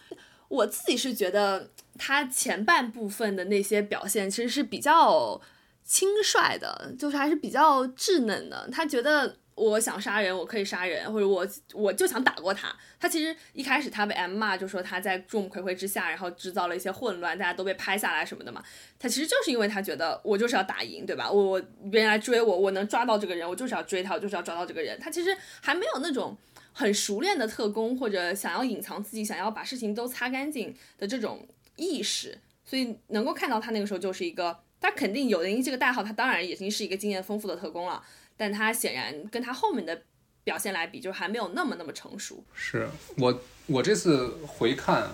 [0.47, 5.41] 我自己是觉得他前半部分的那些表现其实是比较
[5.83, 8.69] 轻率的，就是还是比较稚嫩的。
[8.71, 9.37] 他觉得。
[9.55, 12.75] 我想杀人，我可以杀人，或者我我就想打过他。
[12.99, 18.61] 他其实一开始他被 M 骂，就说他在众目睽睽之下，然后制造了一些混乱，大家都被拍下来什么的嘛。
[18.99, 21.31] 他其实就是因为他觉得我就是要打赢，对吧？
[21.31, 24.99] 我我别人来追我，我能抓到这个人，我就是要追他，我就是要抓到这个人。
[24.99, 26.35] 他其实还没有那种
[26.73, 32.37] 很熟练的特工，或者想要隐藏自己，想要把事情都擦干净的这种意识。
[32.65, 38.03] 所以能够看到他那个时候就是一个，他肯定有零一这个代号，他当然已经是一个经验丰富的特工了。
[38.37, 40.01] 但他显然跟他后面的
[40.43, 42.43] 表现来比，就还没有那么那么成熟。
[42.53, 45.11] 是我我这次回看啊，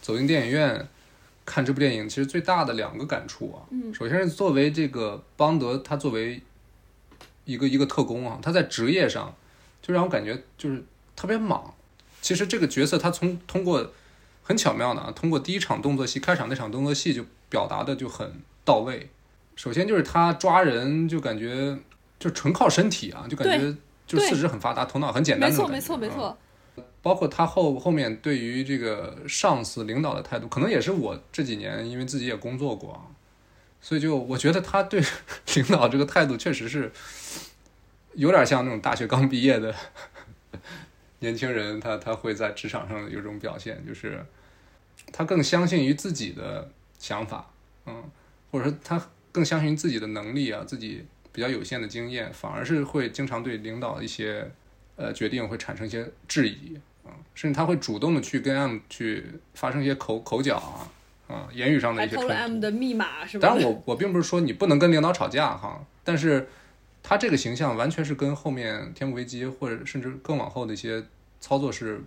[0.00, 0.88] 走进电影院
[1.44, 6.40] 看这部电影，其实最大的两个感触啊，嗯，首先是作为这个邦德，他作为
[7.44, 9.34] 一个一个特工啊，他在职业上
[9.80, 10.82] 就让我感觉就是
[11.14, 11.74] 特别莽。
[12.20, 13.92] 其实这个角色他从通过
[14.42, 19.10] 很巧妙的啊，通过第一场动作戏开场那场动作戏就表达的就很到位。
[19.54, 21.78] 首先就是他抓人就感觉。
[22.22, 25.50] 就纯靠身体啊，就感觉就四肢很发达，头脑很简单。
[25.50, 26.38] 没错，没错，没错。
[27.02, 33.10] 包括他后后面对于这个上司领导的态度，可能也是我这几年因为自己也工作过啊，
[33.80, 35.02] 所以就我觉得他对
[35.56, 36.92] 领导这个态度确实是
[38.14, 39.74] 有点像那种大学刚毕业的
[41.18, 44.24] 年轻人，他他会在职场上有这种表现，就是
[45.12, 47.50] 他更相信于自己的想法，
[47.86, 48.04] 嗯，
[48.52, 51.04] 或者说他更相信自己的能力啊，自己。
[51.32, 54.50] 比较有限的经验，反而是会经常对领导一些
[54.96, 62.32] 呃决定会产生一些质疑啊，甚至他会主动的去跟 M 去发生一些口口角啊啊，言语上的一些冲突。
[62.32, 63.48] M 的密码是吧？
[63.48, 66.48] 当然，我我并不是说你不能跟领导吵架哈，但是
[67.02, 71.02] 他这个形象完全是跟后面天幕危机或者甚至更往后的一些
[71.40, 72.00] 操作是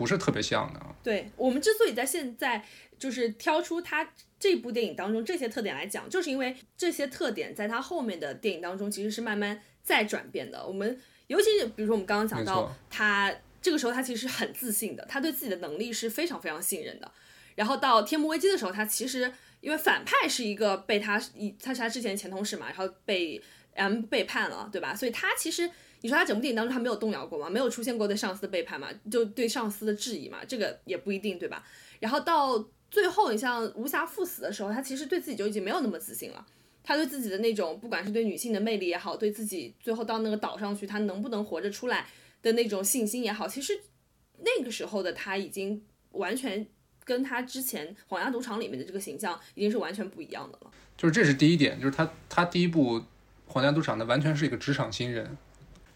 [0.00, 0.96] 不是特别像的啊？
[1.04, 2.64] 对我们之所以在现在
[2.98, 4.10] 就是挑出他。
[4.40, 10.66] 这部电影当中这些特点来讲，就是因为这些特点在他后面的电影当中其实是慢慢在转变的。
[10.66, 13.30] 我们尤其是比如说我们刚刚讲到他
[13.60, 17.12] 这个时候他其实很自信的，他对自己的能力是非常非常信任的。
[17.54, 19.30] 然后到天幕危机的时候，他其实
[19.60, 23.42] 因为反派是一个被他以他是他之前前同事嘛，然后被
[23.74, 24.96] M 背叛了，对吧？
[24.96, 25.70] 所以他其实
[26.00, 27.48] 你说他整部电影当中他没有动摇过吗？
[27.48, 28.88] 没有出现过对上司的背叛吗？
[29.10, 30.44] 就对上司的质疑嘛？
[30.46, 31.64] 这个也不一定，对吧？
[31.98, 32.68] 然后到。
[32.90, 36.44] 最后，你像无暇赴死的时候，他其实对自己就已经没有那么自信了。
[36.82, 42.08] 他对自己的那种，不管是对女性的魅力也好，对自己最后到那个岛上去，他能不能活着出来
[42.42, 43.80] 的那种信心也好，其实
[44.38, 45.80] 那个时候的他已经
[46.10, 46.66] 完全
[47.04, 50.70] 跟他之前《皇家赌场》里面的这个形象已经是完全不一样的了。
[50.96, 52.98] 就是这是第一点，就是他他第一部
[53.46, 55.38] 《皇家赌场，的完全是一个职场新人。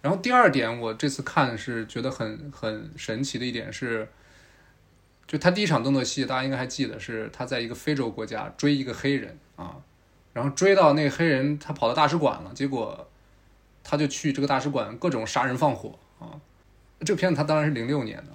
[0.05, 4.07] 然后第二点，我这次看是觉得很很神奇的一点是，
[5.27, 9.77] 就他第一场动作戏，大家应该还记得，是他在一个非洲国家追一个黑人啊，
[10.35, 13.09] 然后追到那个黑人，他跑到大使馆了，结果
[13.83, 16.37] 他就去这个大使馆各种杀人放火啊。
[17.01, 18.27] 这个片子它当然是零六年的，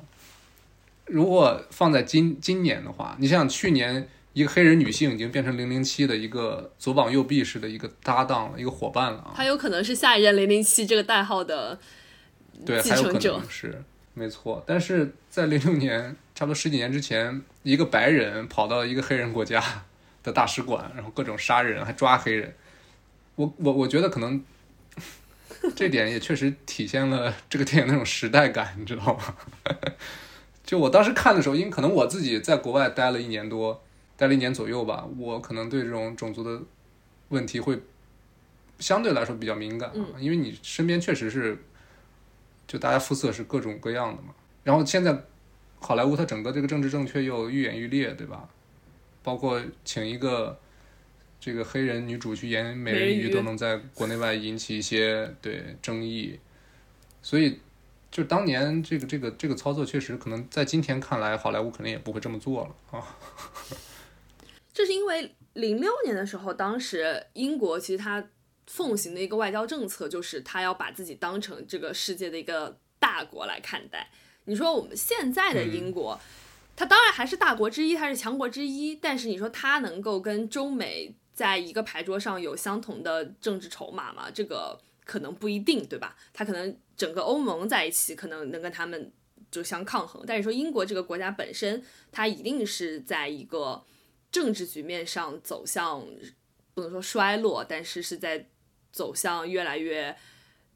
[1.06, 4.10] 如果放在今今年的话，你想想去年。
[4.34, 9.34] 一个黑人女性已经变成零零七的一个左膀右臂式的一个搭档了，一个伙伴了啊！
[9.36, 11.78] 她有可能是下一任零零七这个代号的
[12.64, 14.64] 对，还有可能是没错。
[14.68, 19.64] 但是在零六年，差不多十几年之前，一个白人跑到一个黑人国家
[20.22, 22.54] 的大使馆，然后各种杀人，还抓黑人。
[23.36, 24.44] 我我我觉得可能
[25.76, 29.36] 这点也确实体现了这个电影那种时代感，你知道吗？
[30.64, 33.82] 就我当时看的时候，因为可能我自己在国外待了一年多。
[34.20, 36.62] 待了一年左右吧，我可能对这种种族的
[37.30, 37.80] 问题会
[38.78, 39.90] 相对来说比较敏感，
[40.20, 41.58] 因为你身边确实是
[42.68, 44.36] 就大家肤色是各种各样的嘛。
[44.66, 45.18] 然后现在
[45.80, 48.50] 好莱坞它整个这个政治正确又愈演愈烈，对吧？
[49.24, 50.60] 包括请一个
[51.40, 56.38] 这个黑人女主去演美人鱼，都能在国内外引起一些对争议。
[57.22, 57.58] 所以
[58.12, 63.08] 就当年这个这个这个操作，确实可能在今天看来，好莱坞肯定也不会这么做了啊。
[64.80, 68.26] 这是因为零六年的时候，当时英国其实它
[68.66, 74.10] 奉行的一个外交政策，就是它要把自己当成这个世界的一个大国来看待。
[74.46, 76.18] 你说我们现在的英国，
[76.78, 84.32] 它当然还是大国之一，它是强国之一，但是你说它能够跟中美在一个牌桌上有相同的政治筹码吗？
[84.34, 86.16] 这个可能不一定，对吧？
[86.32, 89.12] 它可能整个欧盟在一起，可能能跟他们
[89.52, 90.24] 就相抗衡。
[90.26, 93.84] 但是说英国这个国家本身，它一定是在一个。
[94.32, 96.06] 政治局面上走向
[96.74, 98.48] 不能说衰落，但是是在
[98.92, 100.16] 走向越来越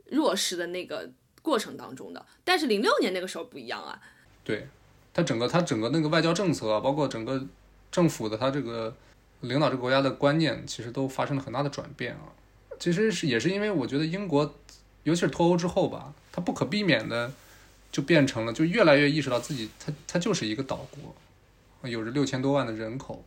[0.06, 1.10] 弱势的那个
[1.42, 2.26] 过程当中的。
[2.44, 4.02] 但是零六年那个时候不一样啊，
[4.44, 4.68] 对，
[5.14, 7.46] 他整个他整个那个外交政策，包括整个
[7.92, 8.96] 政府的他这个
[9.42, 12.34] 领导这个国家的观念，其实都发生了很大的转变啊。
[12.80, 14.56] 其实是也是因为我觉得英国，
[15.04, 17.32] 尤其是脱欧之后吧，它不可避免的
[17.92, 23.24] 就变成了，就越来越意识到自己，它它就是一个岛国，有着六千多万的人口。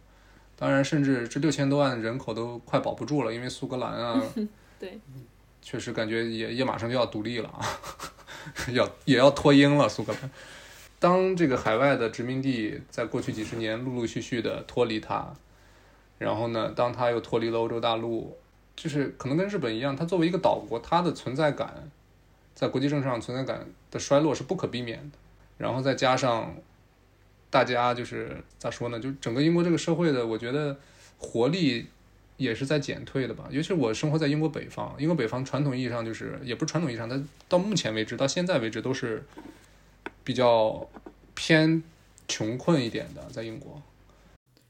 [0.59, 4.23] 当然，甚至这六千多万人口都快保不住了，因为苏格兰啊，
[4.81, 4.99] 对，
[5.61, 7.61] 确实感觉也也马上就要独立了啊，
[8.73, 9.87] 要也要脱英了。
[9.87, 10.31] 苏格兰，
[10.99, 15.31] 当这个海外的殖民地在过去几十年陆陆续续的脱离它，
[16.17, 18.35] 然后呢，当它又脱离了欧洲大陆，
[18.75, 21.91] 就是可能跟日本一样，它作为一个岛国，它的存在感
[22.55, 25.19] 在国际政治上存在感的衰落是不可避免的。
[25.59, 26.55] 然后再加上。
[27.49, 28.99] 大家就是咋说呢？
[29.01, 30.79] 就整个英国这个社会的，我觉得
[31.19, 31.87] 活力
[32.37, 33.49] 也是在减退的吧。
[33.51, 37.19] 尤其是我生活在英国北方，英国北方传统意义上就是，也不是传统意义上，它
[37.49, 39.25] 到目前为止，到现在为止都是
[40.23, 40.89] 比较
[41.35, 41.83] 偏
[42.29, 43.81] 穷困一点的，在英国。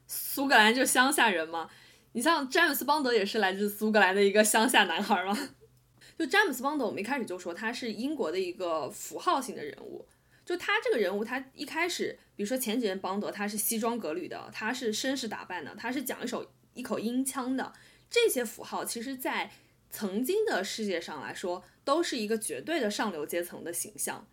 [0.07, 1.69] 苏格兰就乡下人嘛，
[2.13, 5.37] 你像詹姆斯邦德也是来自苏格兰的一个乡下男孩嘛。
[6.17, 10.05] 就詹姆斯邦德，我们一开始就说他是英国的一个符号性的人物。
[10.47, 17.73] 就他这个人物，他一开始，比如说前几任邦德，他是西装革履的，他是绅士打扮的，他是讲一首一口英腔的，
[18.09, 19.51] 这些符号，其实，在
[19.89, 24.25] 曾经的世界上来说，都是一个绝对的上流阶层的形象。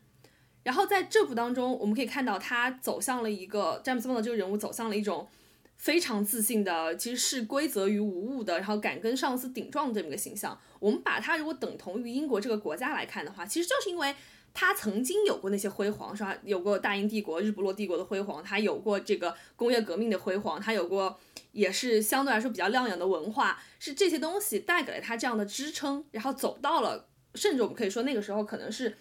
[0.62, 5.28] 然后在这部当中，我们可以看到他走向了一个詹姆斯邦德这个人物走向了一种
[5.76, 10.56] 非常自信的，其实是规则于无物的，然后敢跟上司顶撞这么一个形象。
[10.78, 14.14] 我们把他如果等同于英国这个国家来看的话，其实就是因为。
[14.56, 16.34] 他曾经有过那些辉煌，是吧？
[16.44, 21.18] 有过大英帝国、日不落帝国的辉煌，他有过这个工业革命的辉煌，他有过
[21.50, 28.96] 也是相对来说比较亮眼的文化，是这些东西带给了他这样的支撑，然后走到了，甚至我们可以说那个时候可能是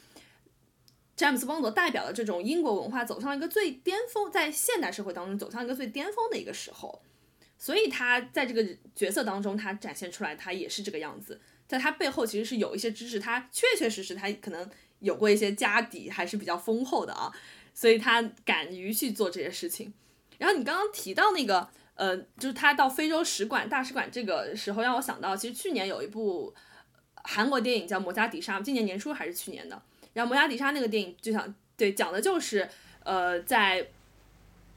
[1.15, 7.03] 詹姆斯邦德代表的这种英国文化走向一个最巅峰，在现代社会当中走向一个最巅峰的一个时候，
[7.59, 14.67] 所以他在这个角色当中，他展现出来他也是这个样子，在他背后其实是有一些知识，他确确实实他可能。
[15.03, 17.29] 有过一些家底还是比较丰厚的啊，
[17.73, 19.93] 所以他敢于去做这些事情。
[20.37, 26.53] 然后你刚刚提到那个，呃，就是他到非洲使馆大使馆这个时候，让我想到，其实去年有一部
[27.15, 29.81] 韩国电影叫《摩加迪沙》，今年年初还是去年的。
[30.13, 32.67] 然后《摩加迪沙》那个电影就想对讲的就是，
[33.03, 33.85] 呃，在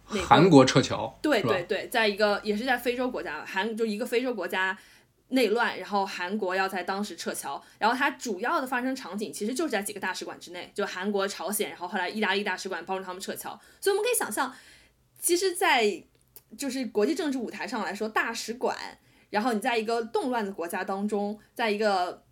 [0.05, 4.77] 韩国撤侨，对对对，在一个也是在非洲国家，韩就一个非洲国家。
[5.29, 13.59] 内乱，然后韩国要在当时撤侨，然后它主要的发生场景其实就是在几个大使馆之内，就韩国、朝鲜，然后后来意大利大使馆帮助他们撤侨。
[13.81, 14.55] 所以我们可以想象，
[15.19, 16.05] 其实，在
[16.57, 18.77] 就是国际政治舞台上来说，大使馆，
[19.31, 22.23] 然后你在一个动乱的国家当中，在一个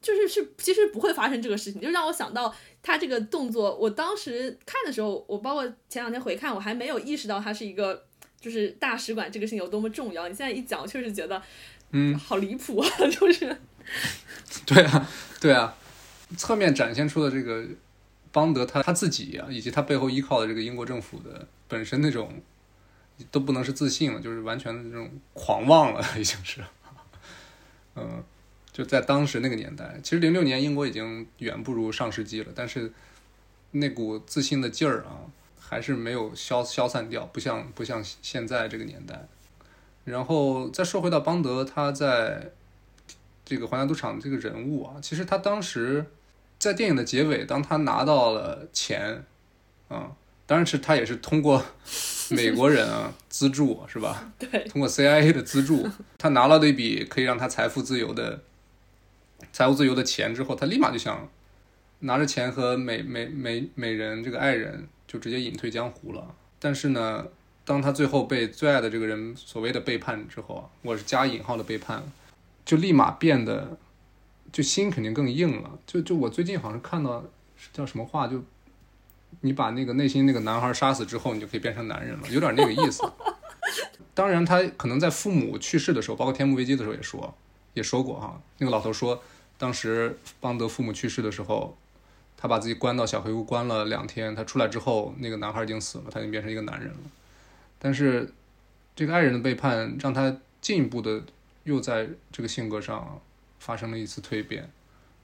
[0.00, 3.76] 就是是其实不会发生这个事情，就让我想到他这个动作。
[3.76, 8.06] 我当时看的时候，我包括前两天回看，我还没有意识到他是一个
[8.40, 10.28] 就是大使馆这个事情有多么重要。
[10.28, 11.42] 你现在一讲，确实觉得
[11.92, 13.56] 嗯，好离谱啊， 就是
[14.66, 15.08] 对啊，
[15.40, 15.74] 对啊，
[16.36, 17.64] 侧面展现出了这个
[18.30, 22.40] 邦德他他自己啊，以及他背后依靠的这个英国政府的本身那种
[23.30, 26.62] 都不能是自信了，就是完全的这种狂妄了，已经是，
[27.96, 28.22] 嗯，
[28.72, 32.92] 就在当时那个年代，其实零六年英国已经远不如上世纪了，但是
[33.72, 35.26] 那股自信的劲儿啊，
[35.58, 39.26] 还是没有消消散掉，不像不像现在这个年代。
[40.10, 42.50] 然后再说回到邦德，他在
[43.44, 46.04] 这个皇家赌场这个人物啊，其实他当时
[46.58, 49.24] 在电影的结尾，当他拿到了钱，
[49.88, 50.12] 啊，
[50.46, 51.64] 当然是他也是通过
[52.30, 54.32] 美国人啊资助是吧？
[54.38, 55.88] 对，通过 CIA 的资助，
[56.18, 58.40] 他拿了那笔可以让他财富自由的
[59.52, 61.28] 财务自由的钱之后，他立马就想
[62.00, 66.34] 拿着钱和美美美美人这个爱人就直接隐退江湖了。
[66.58, 67.26] 但是呢，
[67.64, 72.02] 当他最后被最爱的这个人所谓的背叛之后，我是加引号的背叛，
[72.64, 73.78] 就立马变得
[74.50, 75.78] 就心肯定更硬了。
[75.86, 77.24] 就就我最近好像看到
[77.72, 78.42] 叫什么话，就
[79.42, 83.02] 你把那个内心那个男孩杀死之后，你就可以变成男人了，有点那个意思。
[84.12, 87.32] 当然，他可能在父母去世的时候，包括天幕危机的时候也说
[87.74, 89.22] 也说过哈，那个老头说，
[89.56, 91.76] 当时邦德父母去世的时候，
[92.36, 96.96] 他把自己关到小黑屋关了两天，他出来之后，那个男孩已经死了，他已经变成一个男人了。
[97.80, 98.32] 但是
[98.94, 101.24] 这个爱人的背叛让他进一步的
[101.64, 103.20] 又在这个性格上
[103.58, 104.70] 发生了一次蜕变。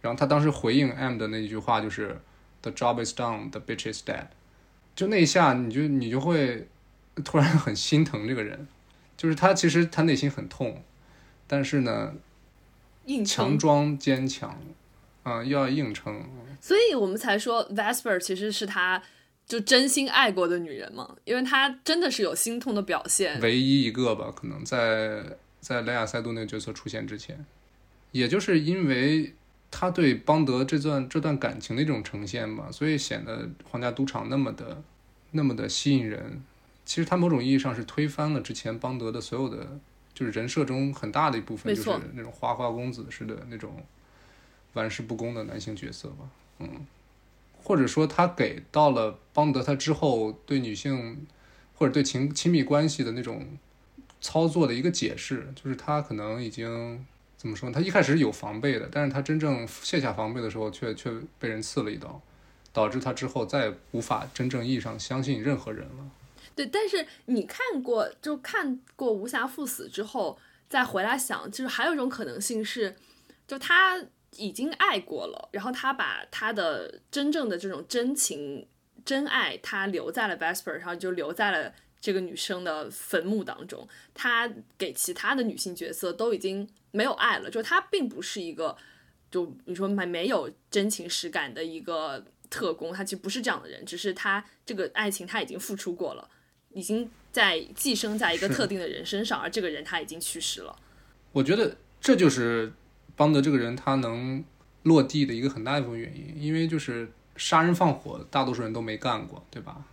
[0.00, 2.18] 然后他当时回应 M 的那一句话就是
[2.62, 4.26] “The job is done, the bitch is dead”，
[4.94, 6.68] 就那一下你就你就会
[7.24, 8.66] 突然很心疼这个人，
[9.16, 10.82] 就是他其实他内心很痛，
[11.46, 12.14] 但是呢
[13.06, 14.58] 硬强，装坚强，
[15.24, 16.24] 啊、又要硬撑，
[16.60, 19.02] 所以我们才说 Vesper 其实是他
[19.46, 23.40] 就真心爱过的女人嘛，因为她真的是有心痛的表现。
[23.40, 25.22] 唯一一个吧，可能在
[25.60, 27.44] 在雷亚塞杜那个角色出现之前，
[28.10, 29.32] 也就是因为
[29.70, 34.82] 他对邦德这段这段感情的一种呈现吧，所以显得皇家赌场那么的
[35.32, 36.42] 那么的吸引人。
[36.84, 39.78] 其实他某种意义上是推翻了之前邦德的所有的，
[40.14, 43.84] 就是人设中很大的一部分，就是那种花花公子式的那种
[44.74, 46.30] 玩世不恭的男性角色吧，
[46.60, 46.86] 嗯，
[47.66, 51.26] 或者说他给到了邦德他之后对女性
[51.74, 53.44] 或者对情亲密关系的那种
[54.20, 57.04] 操作的一个解释，就是他可能已经
[57.36, 57.68] 怎么说？
[57.68, 61.10] 他一开始是有防备的，但是他真正卸下防备的时候却，却
[61.40, 62.22] 被人刺了一刀，
[62.72, 66.08] 导致他之后再也无法真正意义上相信任何人了。
[66.54, 70.38] 对，但是你看过就看过《无暇赴死》之后，
[70.68, 72.94] 再回来想，就是还有一种可能性是，
[73.48, 74.00] 就他
[74.38, 78.66] 已经爱过了，然后他把他的真正的这种真情、
[79.04, 83.86] 真爱，他留在了 Vesper，然后就留在了这个女生的坟墓当中。
[84.14, 88.76] 他给其他的女性角色都已经没有爱了，就他并不是一个，
[89.30, 96.28] 就你说没没有真情实感的一个特工，他其实不是这样的人，只是他这个爱情他已经付出过了。
[96.72, 100.76] 已经在寄生在一个特定的人身上，而这个人他已经去世了。
[101.32, 102.70] 我觉得这就是
[103.16, 104.44] 邦德这个人他能
[104.82, 109.84] 落地的一个很大一部分原因，因为就是杀人放火，大多数人都没干过，对吧？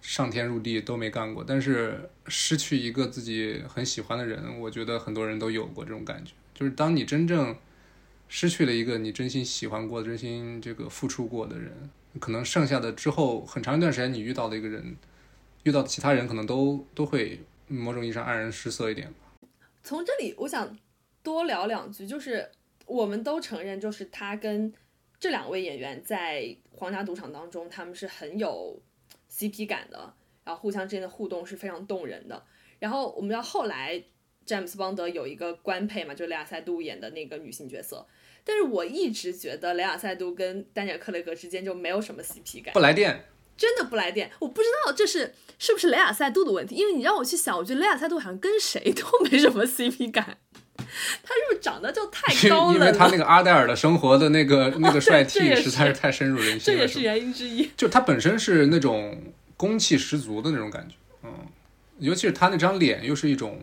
[0.00, 6.32] 上天入地都没干过，但是失去一个自己很喜欢的人，我觉得很多人都有过这种感觉。
[6.54, 7.56] 就是当你真正
[8.28, 11.90] 失去了一个你真心喜欢过、真心这个付出过的人，
[12.20, 14.96] 可能剩下的之后很长一段时间，你遇到的一个人，
[15.64, 19.12] 遇到其他人，可能都都会某种意义上黯然失色一点。
[19.82, 20.76] 从这里，我想
[21.26, 22.48] 多聊两句，就是
[22.86, 24.72] 我们都承认，就是他跟
[25.18, 28.80] 这两位演员在皇家赌场当中，他们是很有
[29.28, 30.14] CP 感的，
[30.44, 32.44] 然后互相之间的互动是非常动人的。
[32.78, 34.00] 然后我们知道后来
[34.44, 38.06] 詹姆斯邦德有一个官配嘛，就雷亚塞杜演的那个女性角色，
[38.44, 42.72] 但是我一直觉得雷亚塞杜跟丹尼尔克雷格之间就没有什么 CP 感。
[42.72, 43.24] 不来电，
[43.56, 50.38] 真的不来电，我不知道这是是不是雷亚塞杜的问题，因为你让我去想，我觉得雷亚塞杜好像跟谁都没什么 CP 感，
[51.22, 52.80] 他是不是长得就太高了因？
[52.80, 57.70] 为他那个阿黛尔的生活的那个 那个帅这也 T 是实在是太深入人这也是心了是吧，原因之一。
[57.76, 59.20] 就他本身是那种
[59.56, 61.30] 攻气十足的那种感觉，嗯，
[61.98, 63.62] 尤其是他那张脸又是一种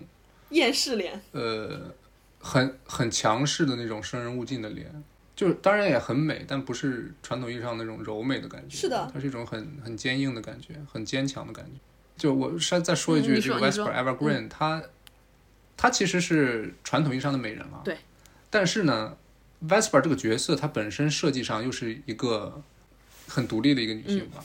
[0.50, 1.94] 厌世脸，呃
[2.40, 4.92] 很很强势的那种生人勿近的脸，
[5.36, 11.72] 就是当然也很美，但不是传统意义上那种柔美的感觉，是的它是一种很很坚硬的感觉，很坚强的感觉。
[12.16, 14.48] 就我再再说一句，嗯这个说你说 Vesper Evergreen，
[15.76, 17.98] 她她其实是传统意义上的美人嘛，对，
[18.50, 19.18] 但是呢
[19.68, 22.62] ，Vesper 这个角色，她本身设计上又是一个
[23.28, 24.42] 很独立的一个女性吧。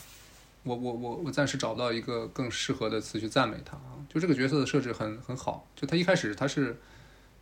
[0.64, 3.94] 我我我我暂时找不到一个更适合的词去赞美她啊。
[4.12, 6.76] 就这个角色的设置很很好，就她一开始她是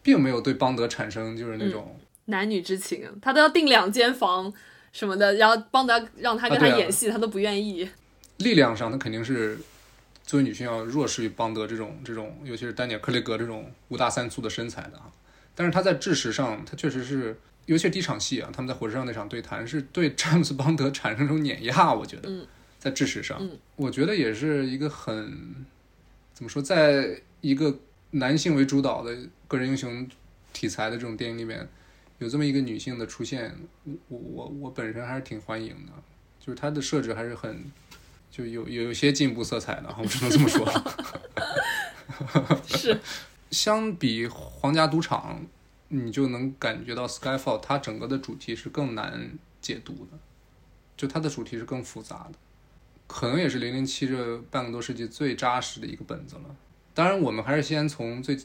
[0.03, 4.53] 并没有对邦德产生就是那种男女之情，她都要订两间房
[4.93, 7.89] 什么的，然后邦德让她跟他演戏，她都不愿意。
[8.37, 9.59] 力量上，她肯定是
[10.27, 15.11] 作为女性要弱势于邦德这种这种，尤其是丹尼尔·克雷格这种五大三粗的身材的啊。
[15.55, 17.39] 但是她在智识上，她确实是。
[17.67, 22.47] 尤其是第一场戏啊，他们在火车上那场对谈是对詹姆斯邦德产生这种碾压，我觉得，
[22.79, 25.67] 在知识上，我觉得也是一个很
[26.33, 27.77] 怎么说，在一个
[28.13, 29.19] 男性为主导的
[29.49, 30.09] 个人英雄
[30.53, 31.69] 题材的这种电影里面，
[32.21, 33.53] 有这么一个女性的出现，
[34.07, 35.93] 我我我本身还是挺欢迎的，
[36.39, 37.65] 就是她的设置还是很
[38.37, 40.69] 就有有一些进步色彩的，我只能这么说。
[42.67, 43.01] 是，
[43.51, 45.41] 相比皇家赌场。
[45.89, 49.31] 你就能感觉到《Skyfall》它整个的主题是更难
[49.61, 50.19] 解读的，
[50.97, 52.39] 就它的主题是更复杂的，
[53.07, 56.57] 可能也是《零零七》这半个多世纪最扎实的一个本子了。
[56.93, 58.37] 当然，我们还是先从最，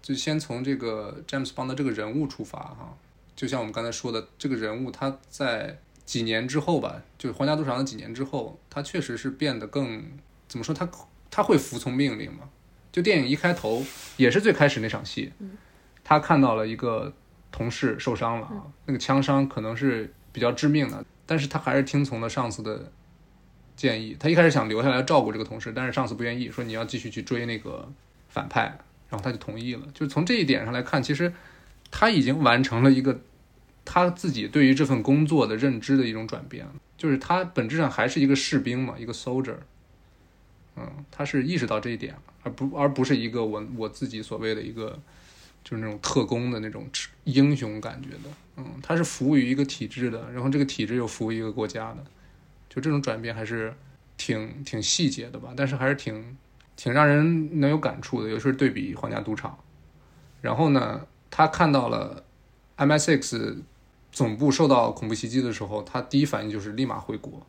[0.00, 2.96] 就先从这个詹姆斯邦德这个人物出发哈。
[3.36, 10.04] 就像我们刚才说的，这个人物他在几年之后吧，就是《皇家赌场》的几年之后，他确实是变得更
[10.48, 10.74] 怎么说？
[10.74, 10.88] 他
[11.30, 12.50] 他会服从命令吗？
[12.90, 13.82] 就电影一开头
[14.16, 15.32] 也是最开始那场戏。
[16.04, 17.12] 他看到了一个
[17.50, 22.92] 同事受伤了啊，那个枪伤可能是比较致命的，但是他还是听从了上司的
[23.76, 24.16] 建议。
[24.18, 27.90] 他一开始想留下来照顾这个同事，但是上司不愿意，说你要继续去追那个
[28.28, 28.64] 反派，
[29.08, 29.86] 然后他就同意了。
[29.94, 31.32] 就从这一点上来看，其实
[31.90, 33.20] 他已经完成了一个
[33.84, 36.66] 他自己对于这份工作的认知的一种转变，
[36.96, 39.56] 就是他本质上还是一个士兵嘛，一个 soldier。
[40.76, 44.98] 嗯，他是意识到这一点，而不而不是一个我我自己所谓的一个。
[45.64, 46.84] 就是那种特工的那种
[47.22, 52.04] 英雄感觉的，嗯，他是服务于一个体制的，然后这个体制又服务于一个国家的，
[52.68, 53.72] 就这种转变还是
[54.16, 56.36] 挺挺细节的吧，但是还是挺
[56.74, 58.28] 挺让人能有感触的。
[58.28, 59.56] 尤其是对比皇家赌场，
[60.40, 62.24] 然后呢，他看到了
[62.76, 63.58] MSX
[64.12, 67.44] 总部受到恐怖袭击的时候，他第一反应就是立马回国。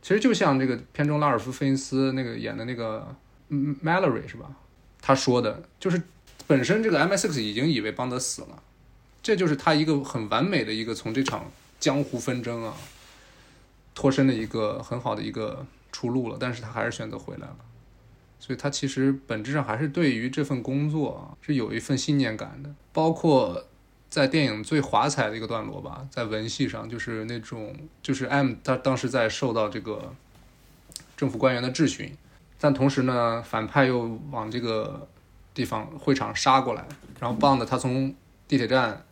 [0.00, 3.16] 其实就像这个片中拉尔夫·费因斯那个演的那个
[3.50, 4.50] Mallory 是吧？
[5.00, 6.00] 他说的就是。
[6.46, 8.62] 本身这个 MSX 已经以为邦德死了，
[9.22, 11.44] 这就是他一个很完美的一个从这场
[11.78, 12.74] 江湖纷争啊
[13.94, 16.38] 脱身的一个很好的一个出路了。
[16.40, 17.56] 但是他还是选择回来了，
[18.40, 22.74] 所以他其实本质上还是对于这份工作啊是有一份信念感的。
[22.94, 23.66] 包括
[24.10, 30.14] 在电影最华彩的一个段落吧，在文戏上就是那种就是 M 他当时在受到这个
[31.16, 32.16] 政府官员的质询，
[32.60, 35.08] 但同时呢反派又往这个。
[35.54, 36.86] 地方会场杀过来，
[37.18, 38.14] 然后棒的他从
[38.46, 39.04] 地铁站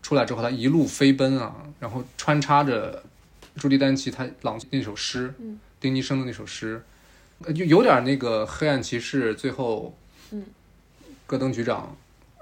[0.00, 3.02] 出来之后，他一路飞奔啊，然后穿插着
[3.56, 5.34] 朱迪丹奇他朗那首诗，
[5.78, 6.82] 丁尼生的那首诗，
[7.54, 9.94] 就有点那个黑暗骑士最后，
[11.26, 11.94] 戈登局长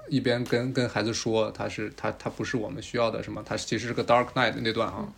[0.09, 5.13] 一边跟跟孩子说他是他他不是我们需要的什么，他其实是个 Dark Knight 那段啊，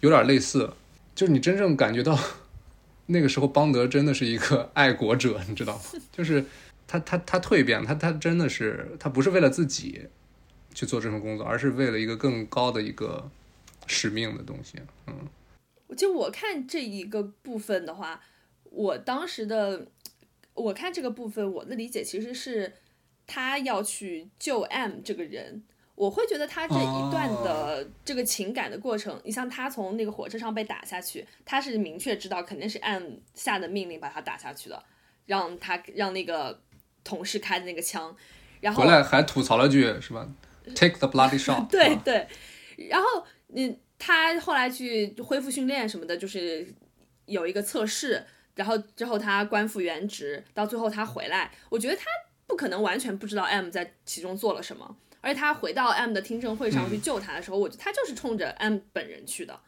[0.00, 0.72] 有点类似，
[1.14, 2.18] 就是你真正感觉到
[3.06, 5.82] 那个时候邦德真的是一个爱国者，你知道吗？
[6.12, 6.44] 就是。
[6.92, 10.08] 他他他蜕变，他他真的是他不是为了自己
[10.74, 13.30] 去做这份工作，而是为了一个更高的一个
[13.86, 14.76] 使命的东西。
[15.06, 15.14] 嗯，
[15.96, 18.20] 就我看这一个部分的话，
[18.64, 19.86] 我当时的
[20.54, 22.72] 我看这个部分，我的理解其实是
[23.30, 25.62] 他要去救 M 这个人。
[25.94, 33.04] 我会觉得他这一段的这个情感的过程，你像他从那个火车上被打下去，他是明确知道肯定是 M
[33.34, 34.82] 下的命令把他打下去的，
[35.26, 36.60] 让他让那个。
[37.02, 38.14] 同事开的那个枪，
[38.60, 40.28] 然后回来还吐槽了句是吧
[40.76, 41.66] ？Take the bloody shot。
[41.72, 42.28] 对对，
[42.90, 43.24] 然后
[43.54, 46.74] 嗯，他后来去恢复训练什么的，就是
[47.24, 48.22] 有一个测试，
[48.54, 52.04] 然后之后他官复原职，到最后他回来，我觉得他
[52.50, 59.60] 不可能完全不知道 M 在其中做了什么，而且他回到 M 的听证会上去救他的时候，我觉得他就是冲着 M 本人去的。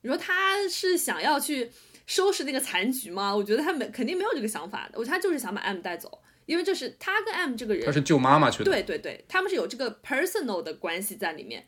[0.00, 1.70] 你说他是想要去
[2.06, 3.34] 收拾那个残局吗？
[3.34, 6.20] 我觉得他没肯定没有这个想法的，我觉得他就是想把 M 带走。
[6.46, 8.64] 因为这是他跟 M 这个人，他是救妈妈去的。
[8.64, 11.66] 对对对，他们是有这个 personal 的关系在里面。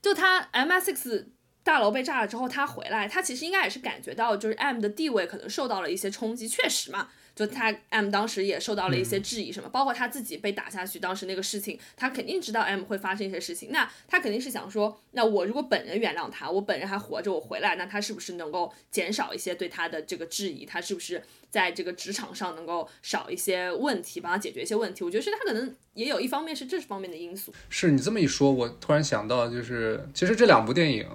[0.00, 1.26] 就他 MSX
[1.64, 6.46] 大楼被炸了之后，他回来，他其实应该也是感觉到，就是 M 的地位可能受到了一些冲击。
[6.46, 20.64] 确实嘛，就他 M 当时也受到了一些质疑，什么，包括他自己被打下去，当时那个事情，他肯定知道 M 会发生一些事情，那他肯定是想说，那我如果本人原谅他，我本人还活着，我回来，那他是不是能够减少一些对他的这个质疑？
[20.64, 25.04] 他是不是在这个职场上能够少一些问题，帮他解决一些问题？
[25.04, 27.52] 我觉得是他可能也有一方面是这方面的因素。
[27.68, 31.06] 是你这么一说，我突然想到，就是其实这两部电影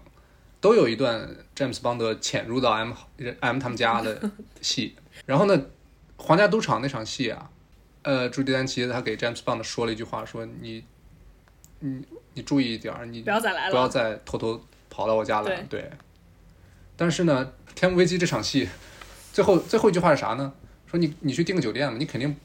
[0.60, 2.94] 都有一段詹姆斯邦德潜入到 M
[3.40, 4.30] M 他们家的
[4.62, 4.96] 戏，
[5.26, 5.66] 然后呢。
[6.22, 7.50] 皇家赌场那场戏啊，
[8.04, 10.84] 呃，朱迪丹奇他给詹姆斯邦德说了一句话，说你，
[11.80, 12.06] 你
[12.36, 15.62] 你注意一点，你不要再来了，不要再偷偷跑到我家来。
[15.64, 15.90] 对。
[16.96, 18.70] 但是呢，天幕危机这场戏，
[19.34, 20.54] 最后最后一句话是啥呢？
[20.86, 22.36] 说你你去订个酒店嘛，你肯定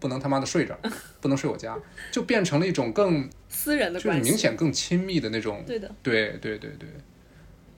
[0.00, 0.80] 不能他妈的睡这儿，
[1.22, 1.78] 不能睡我家，
[2.10, 5.62] 就变成了一种更私人的就是明显更亲密的那种。
[5.64, 5.94] 对的。
[6.02, 6.88] 对对对对。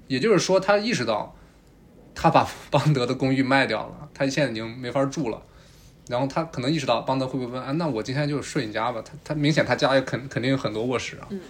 [0.08, 1.36] 也就是说，他意识到。
[2.14, 5.42] 他把 邦德的公寓卖掉了，他现在已经没法住了。
[6.08, 7.72] 然后他可能意识到邦德会不会问啊？
[7.72, 9.02] 那我今天就睡你家吧。
[9.02, 11.26] 他他明显他家也肯肯定有很多卧室啊。
[11.30, 11.40] 嗯。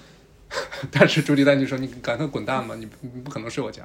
[0.93, 3.83] 但是朱迪丹就说：“你赶快滚蛋吧，你你不可能睡我家。”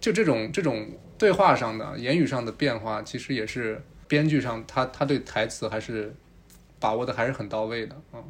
[0.00, 0.88] 就这种这种
[1.18, 6.14] 对话上的言语上的变化，其实也是编剧上他他对台词还是
[6.78, 8.22] 把握的还是很到位的啊。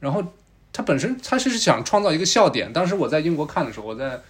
[0.00, 0.24] 然后
[0.72, 2.72] 他本身他是想创造一个笑点。
[2.72, 4.20] 当时我在英国看的时候，我在。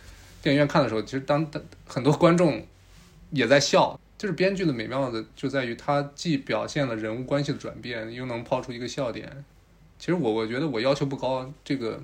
[0.43, 1.49] 电影院看的时候，其实当
[1.87, 2.67] 很多观众
[3.31, 9.45] 也在笑，就是编剧的美妙的就在于他既表现了人物关系的转变，又能抛出一个笑点。
[9.99, 12.03] 其实我我觉得我要求不高，这个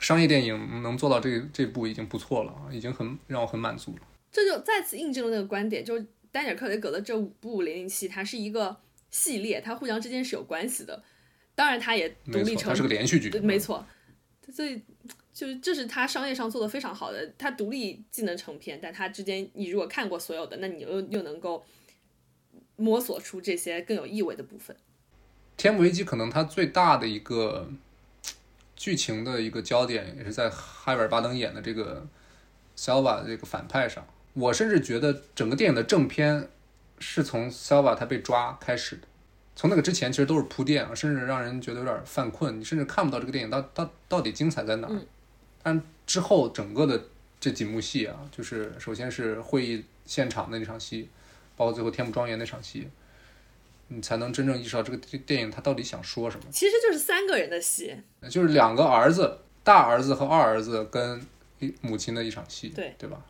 [0.00, 4.02] 商业电影能做到这这步已经不错了啊，已经很让我很满足了。
[4.32, 8.76] 这就再次印证了那个观点，就是丹尼尔·克雷格的这五部零零七，它是一个
[9.12, 11.00] 系列，它互相之间是有关系的。
[11.54, 13.86] 当然，它也独立成，它是个连续剧，没错。
[14.52, 14.82] 所以。
[15.34, 21.64] 就是这是他商业上做的非常好的，他独立既能成片，但他之间你如果看过所有的，那你又又能够
[22.76, 24.74] 摸索出这些更有意味的部分。
[25.56, 27.68] 天幕危机可能它最大的一个
[28.76, 32.06] 剧情的一个焦点，也是在哈维尔巴登演的这个
[32.76, 34.06] Selva 的这个反派上。
[34.34, 36.48] 我甚至觉得整个电影的正片
[36.98, 39.02] 是从 Selva 他被抓开始的。
[39.56, 45.00] 从那个之前，其实都是铺垫啊，甚至让人觉得有点犯困，你甚至看不到这个电影到到到底精彩在哪儿。
[45.64, 47.02] 但之后整个的
[47.40, 51.08] 这几幕戏啊，就是首先是会议现场的那场戏，
[51.56, 52.86] 包括最后天幕庄园那场戏，
[53.88, 56.44] 你才能真正意识到这个电影它到底想说什么。
[56.52, 57.96] 其实就是三个人的戏，
[58.30, 61.20] 就是两个儿子，大儿子和二儿子跟
[61.80, 63.20] 母亲的一场戏，对对吧？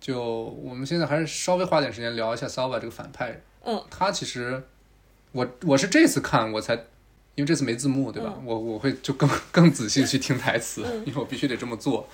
[0.00, 4.62] 就我们现在还是稍微花点时间聊一下 Salva 这个反派，嗯，他其实。
[5.34, 6.78] 我我是这次看我才，
[7.34, 8.34] 因为这次没字幕对吧？
[8.44, 12.06] 我我会就更更仔细去听台词，因为我必须得这么做，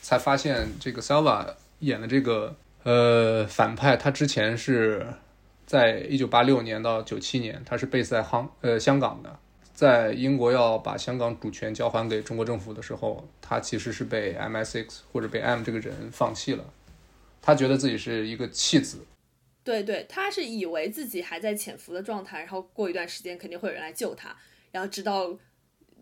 [0.00, 1.46] 才发现这个 Selva
[1.80, 5.06] 演的这个呃反派，他之前是
[5.66, 9.36] 在一九八六年到九七年，他是 base 在杭呃香港的，
[9.74, 16.64] 在英国要把香港主权交还给中国政府的时候，他其实是被 MI6 或者被 M 这个人放弃了，
[17.42, 18.98] 他觉得自己是一个弃子。
[19.64, 24.36] 对对，他是以为自己还在潜伏的状态，然后过一段时间肯定会有人来救他，
[24.70, 25.34] 然后直到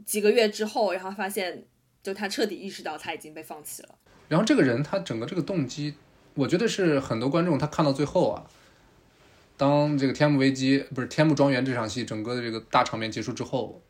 [0.04, 1.64] 几个月之后，然后发现
[2.02, 3.94] 就他彻底意识到他已经被放弃了。
[4.28, 5.94] 然后这个人他整个这个动机，
[6.34, 8.50] 我觉得是很多观众他看到最后啊，
[9.56, 13.80] 当这个天幕危机不是天幕庄园这场戏整个的这个大场面结束之后，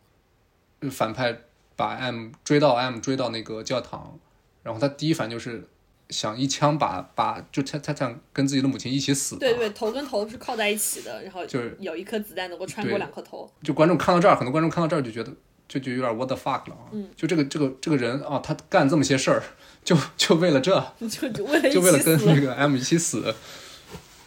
[0.90, 1.34] 反派
[1.76, 4.20] 把 M 追到 M 追到那个教堂，
[4.62, 5.66] 然后他第一反应就是。
[6.10, 13.50] 想一枪把把就他他想跟自己的母亲一起死，对对，头跟头是靠在一起的，然后就是有一颗子弹能够穿过两颗头。
[13.62, 15.32] 就观众看到这儿，很多观众看到这儿就觉得
[15.66, 16.92] 就就有点 what the fuck 了啊！
[17.16, 19.42] 就这个这个这个人啊，他干这么些事儿，
[19.82, 20.72] 就就为了这，
[21.32, 23.34] 就为了就为了跟那个 M 一起死。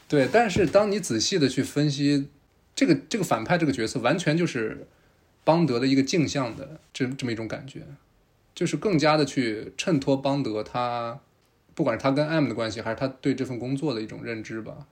[0.08, 2.30] 对，但是当你仔细的去分析
[2.76, 4.88] 这个这个反派这个角色，完全就是
[5.44, 7.82] 邦德的一个镜像的这这么一种感觉，
[8.56, 11.20] 就是更加的去衬托邦德他。
[11.76, 14.88] 不管是他跟 M 的关系，还是他对这份工作的一种认知吧，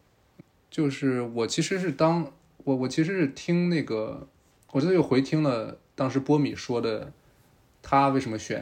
[0.69, 2.31] 就是我其实是当
[2.65, 4.27] 我我其实是听那个，
[4.71, 7.13] 我这又回听了当时波米说的，
[7.81, 8.61] 他为什么选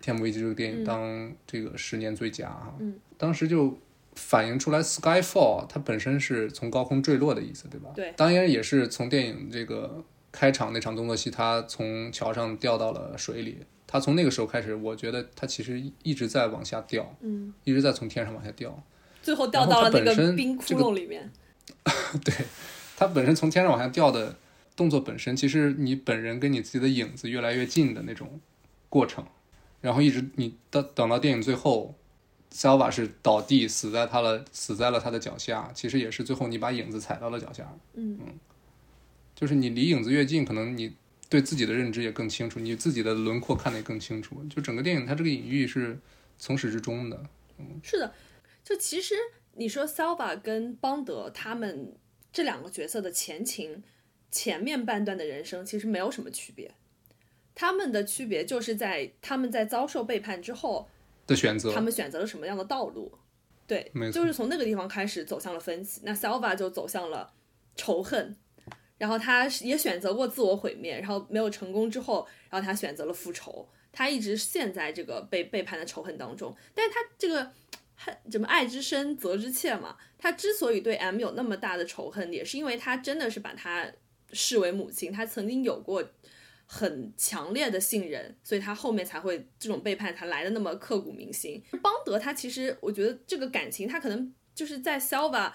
[0.02, 2.74] 《天幕危机》这个电影当这个十年最佳啊？
[2.78, 3.76] 嗯，当时就
[4.14, 7.90] 反映出来 Skyfall 它本身是从高空坠落的意思，对吧？
[7.94, 10.02] 对，当然也是从电影这个
[10.32, 13.58] 开场那场动作戏，他从桥上掉到了水里。
[13.94, 18.82] 他从那个时候开始，我觉得他其实一直在往下掉，嗯，一直在从天上往下掉，
[19.22, 21.30] 最后掉到了那个冰窟窿里面。
[22.24, 22.34] 对，
[22.96, 24.36] 他本身从天上往下掉的
[24.74, 28.40] 动作本身，其实你本人跟你自己的影子越来越近的那种
[28.88, 29.24] 过程，
[29.80, 31.94] 然后一直你到等到电影最后
[32.52, 37.72] Selva 是倒地死在他了，死在了他的脚下，其实也是最后你把影子踩到了脚下。
[37.92, 38.18] 嗯。
[39.36, 40.96] 就是你离影子越近，可能你
[41.34, 44.40] 对自己的认知也更清楚，你自己的轮廓看得也更清楚。
[44.44, 45.98] 就整个电影它这个隐喻是
[46.38, 47.20] 从始至终的。
[47.58, 48.14] 嗯是的，
[48.62, 49.16] 就其实
[49.54, 51.92] 你说 Salva 跟邦德他们
[52.32, 53.82] 这两个角色的前情，
[54.30, 56.72] 前面半段的人生其实没有什么区别，
[57.52, 60.88] 他们的区别就是在他们在遭受背叛之后，
[61.26, 63.18] 的选择他，们选择了什么样的道路。
[63.66, 66.02] 对没，错就是从那个地方开始走向了分歧。
[66.04, 67.32] 那 Salva 就走向了
[67.74, 68.36] 仇恨，
[68.98, 73.68] 然后他也选择过自我毁灭，然后没有成功之后，然后他选择了复仇。
[73.96, 77.52] 他一直陷在这个被背叛的仇恨当中，但他这个
[77.94, 79.96] 恨怎么爱之深责之切嘛？
[80.18, 83.88] 他之所以对 M 有那么大的仇恨，也是因为他真的是把他
[84.32, 86.02] 视为母亲，他曾经有过
[86.66, 91.62] 很强烈的信任，所以他后面才会这种背叛才来的那么刻骨铭心。
[91.80, 95.52] 邦德他其实我觉得这个感情他可能就是在 Selva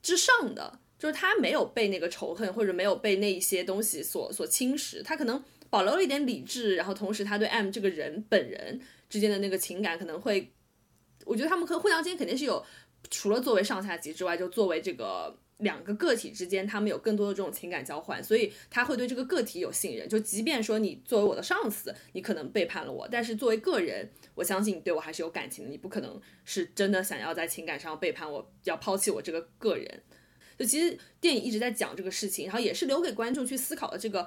[0.00, 8.80] 之上的，就是他没有被那个仇恨或者没有被那一些东西所所侵蚀，他可能保留了一点理智，然后同时他对 M 这个人本人
[9.10, 10.50] 之间的那个情感可能会，
[11.26, 12.64] 我觉得他们可互相之间肯定是有，
[13.10, 15.38] 除了作为上下级之外，就作为这个。
[15.58, 20.06] 两个个体之间，他们有更多的这种情感交换，所以他会对这个个体有信任。
[20.08, 25.70] 就即便说你作为我的上司，你可能背叛了我，但是作为个人，我相信你对我还是有感情的。
[25.70, 30.02] 你不可能是真的想要在情感上背叛我，要抛弃我这个个人。
[30.58, 34.26] 就其实电影一直在讲这个事情，然后也是留给观众去思考的这个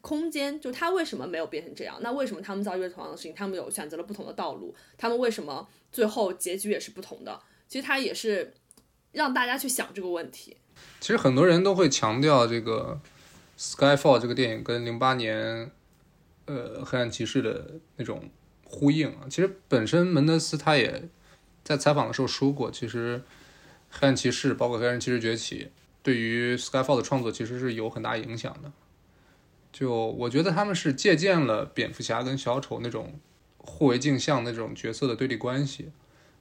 [0.00, 1.98] 空间，就他为什么没有变成这样？
[2.00, 4.74] 那为什么他们遭遇了同样的事情，他们有选择了不同的道路？
[4.96, 7.40] 他们为什么最后结局也是不同的？
[7.68, 8.52] 其实他也是
[9.12, 10.56] 让大家去想这个问题。
[11.00, 13.00] 其实很多人都会强调这个
[13.76, 15.70] 《Skyfall》这个电影跟零八年
[16.46, 18.30] 呃《黑暗骑士》的那种
[18.64, 19.26] 呼应啊。
[19.28, 21.08] 其实本身门德斯他也
[21.62, 23.18] 在采访的时候说过，其实
[23.90, 25.64] 《黑暗骑士》包括《黑暗骑士崛起》
[26.02, 28.72] 对于《Skyfall》的创作其实是有很大影响的。
[29.72, 33.18] 就我觉得他们是借鉴了蝙蝠侠跟小丑那种
[33.58, 35.90] 互为镜像的这种角色的对立关系，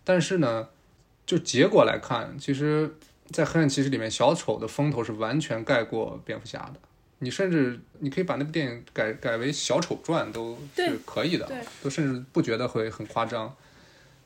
[0.04, 0.70] 但是呢，
[1.26, 2.96] 就结果来看，其实。
[3.32, 6.80] 在黑暗骑士里面，小丑的风头是完全盖过蝙蝠侠的。
[7.20, 11.48] 你甚至你可以把那部电影改改为《小丑传》都是可以的，
[11.84, 13.56] 都甚至不觉得会很夸张。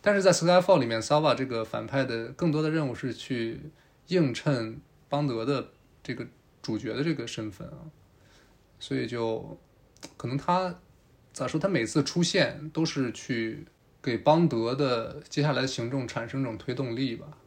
[0.06, 3.72] 但是在《Skyfall》里面，Sava 这个反派的更多的任务是去
[4.08, 5.70] 映衬邦德的
[6.04, 6.28] 这个
[6.62, 7.88] 主角的这个身份啊，
[8.82, 9.58] 所以就
[10.18, 10.78] 可能他
[11.32, 13.66] 咋说，他每次出现都是去
[14.02, 17.38] 给邦德的接下来的行动产生这种推动力吧。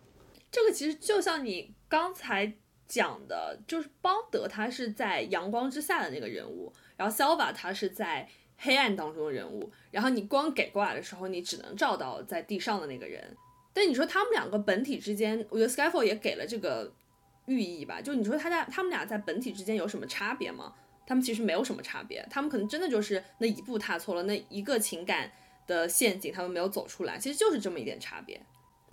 [0.50, 2.54] 这个其实就像你刚才
[2.88, 8.26] 讲的，就是邦德他是在阳光之下的那个人物，然后 Sava 他是在
[8.58, 13.36] 黑暗当中的人物，然后你光给过来的时候，你只能照到在地上的那个人。
[13.72, 16.92] 但你说他们两个本体之间，我觉得 Skyfall 也给了这个
[17.46, 20.72] 寓意吧，就你说他在他们俩在本体之间有什么差别吗？
[21.06, 25.30] 他们其实没有什么差别，他们可能真的就是那一步踏错了，那一个情感
[25.66, 28.40] 的陷阱他们没有走出来，其实就是这么一点差别。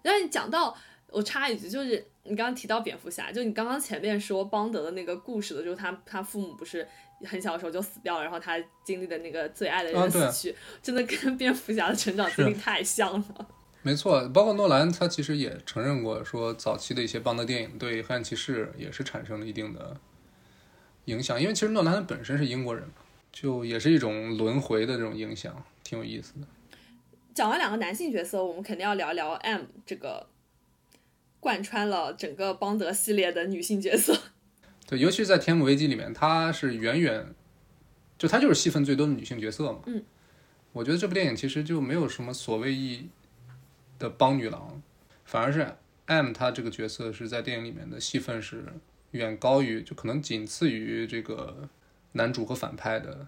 [0.01, 0.77] 然后你讲到。
[1.09, 6.87] 我插一句，就是你刚刚提到蝙蝠侠，就你刚刚前面说邦德的那个故事的，就是他他父母不是
[7.25, 13.47] 很小的时候就死掉了，然后他经历的那个最爱的人死去，真的跟蝙蝠侠的成长经历太像了。
[13.81, 19.97] 没错，包括诺兰他其实也承认过，说早期的一些邦德电影对黑暗骑士也是产生了一定的
[21.05, 22.93] 影响，因为其实诺兰他本身是英国人嘛，
[23.31, 26.47] 就也是一种轮回的这种影响，挺有意思的。
[27.33, 30.27] 讲完两个男性角色，我们肯定要聊聊 M 这个。
[31.39, 34.17] 贯穿了整个邦德系列的女性角色，
[34.87, 37.33] 对，尤其是在《天幕危机》里面，她是远远，
[38.17, 39.79] 就她就是戏份最多的女性角色嘛。
[39.85, 40.03] 嗯，
[40.71, 43.09] 我觉得这部电影其实就没有什么所谓意义
[43.97, 44.81] 的帮女郎，
[45.25, 45.75] 反而是
[46.05, 48.65] M 她这个角色是在电影里面的戏份是
[49.11, 51.69] 远高于，就可能仅次于这个
[52.11, 53.27] 男主和反派的，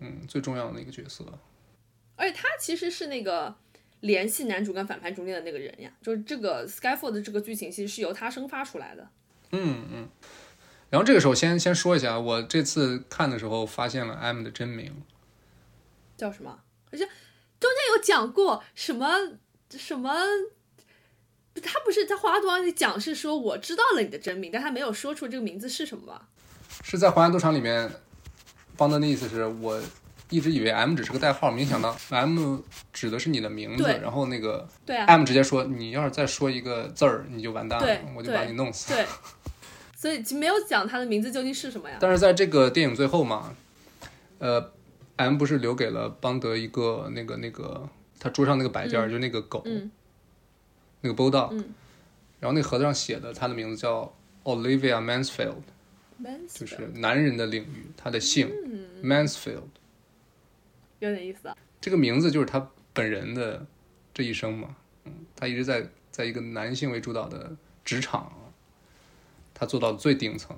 [0.00, 1.24] 嗯，最重要的一个角色。
[2.16, 3.56] 而且她其实是那个。
[4.02, 9.08] 联系男主跟反派中间的那个人呀，就是这个 Skyfall 的这个剧情其实是由他生发出来的。
[9.52, 10.08] 嗯嗯。
[10.92, 14.92] 然后这个时候先先说一下，我这次看的时候发现了 M 的真名，
[16.18, 16.58] 叫什么？
[16.90, 17.06] 而且
[17.58, 19.08] 中间有讲过什么
[19.70, 20.12] 什么？
[21.62, 26.28] 他不是在华多里讲是说我知道了你的真名，但他没有说出这个名字是什么吧？
[26.82, 27.90] 是在华安赌场里面，
[28.76, 29.80] 邦德的意思是我。
[30.30, 32.58] 一直以为 M 只是个代号，没想到 M
[32.90, 33.84] 指的是你的名字。
[34.00, 39.04] 然后那个 M 直接说：“你要是再说一个字儿，你就完蛋了，我就把你弄死。”对，
[40.02, 41.96] 所以没有讲他的名字究竟是什么呀？
[42.00, 43.54] 但是在这个电影最后嘛，
[44.40, 44.72] 呃
[45.14, 47.88] ，M 不是留给了邦德一个那个那个
[48.18, 49.64] 他桌上那个摆件，就那个狗，
[51.02, 51.72] 那个 Bulldog，、嗯。
[52.40, 55.62] 然后那个盒子上写的，他的名字叫 Olivia Mansfield，
[56.52, 58.50] 就是男人的领域，他的姓、
[59.04, 59.70] Mansfield，
[60.98, 61.56] 有点意思啊。
[61.80, 63.64] 这个名字就是他本人的
[64.12, 64.74] 这一生嘛，
[65.04, 67.52] 嗯，他一直在在一个男性为主导的
[67.84, 68.32] 职场
[69.62, 70.56] 啊，她做到最顶层。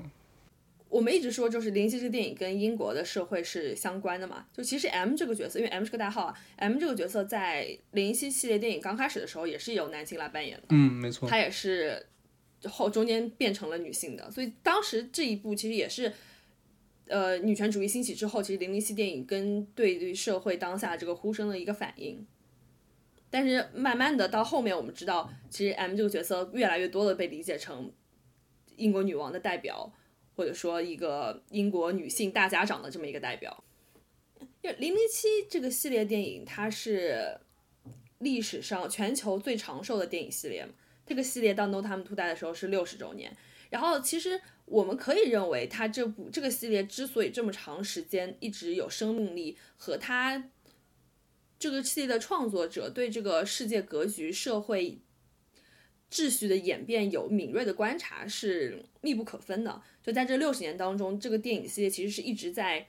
[0.89, 4.47] 我们一直说，就是《零零七》这个电影跟英国的社会是相关的嘛。
[4.53, 11.29] 就其实 M 这个角色，因为 M 是个代号啊，M 这个角色在《零零七》系列电影刚开始的时候也是由男性来扮演的，嗯，没错。
[11.29, 12.07] 他也是
[12.65, 16.13] 后中间变成了女性的，所以当时这一部其实也是。
[17.07, 22.27] 呃，女权主义兴起之后，其实零零七电影跟对于社会当下这个呼声的一个反应。
[23.29, 27.93] 但是慢慢的到后面，我们知道，其实 M 这个角色越来越多的被理解成
[28.77, 29.93] 英国女王的代表，
[30.37, 33.64] 或者说一个英国女性大家长的这么一个代表。
[34.62, 37.39] 因为《零零七》这个系列电影，它是
[38.18, 40.66] 历史上全球最长寿的电影系列。
[41.07, 43.37] 这个系列到《No Time to Die》的时候是六十周年。
[43.70, 50.51] 然后其实我们可以认为，它这部这个系列之所以这么长时间一直有生命力，和它
[51.59, 54.99] 这个系列的创作者对这个世界格局、社会
[56.11, 59.83] 秩序的演变有敏锐的观察是密不可分的。
[60.03, 62.87] 就在这六十年当中，这个电影系列其实是一直在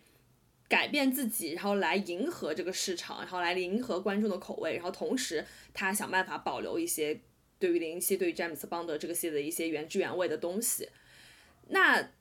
[0.68, 7.20] 改变自己，然后来迎合这个市场，然后来迎合观众的口味，然后同时他想办法保留一些
[7.58, 10.90] 对于零零七、对于詹姆斯邦德这个系列的一些原汁原味的东西。
[11.70, 12.12] 那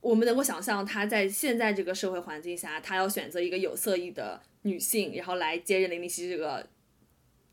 [0.00, 6.68] 我们能够想象，他在现在这个社会环境下，他要选择一个有色艺的女性，然后来接任零零七这个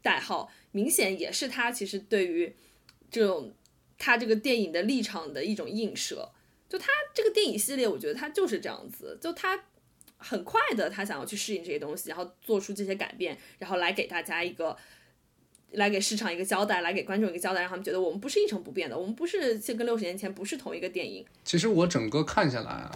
[0.02, 2.54] 代号，明显也是他其实对于
[3.12, 3.54] 这种
[4.00, 6.30] 他这个电影的立场的一种映射。
[6.68, 9.62] 就他这个电影系列，我觉得他就是这样子，就他
[10.18, 14.76] 很快的，他想要去适应这些东西，然后做出这些改变，然后来给大家一个。
[15.76, 21.26] 来给市场一个交代，来给观众一个交代，让他们觉得我们不是一成不变的，我们不是跟六十年前不是同一个电影。
[21.46, 22.92] 其实我整个看下来啊，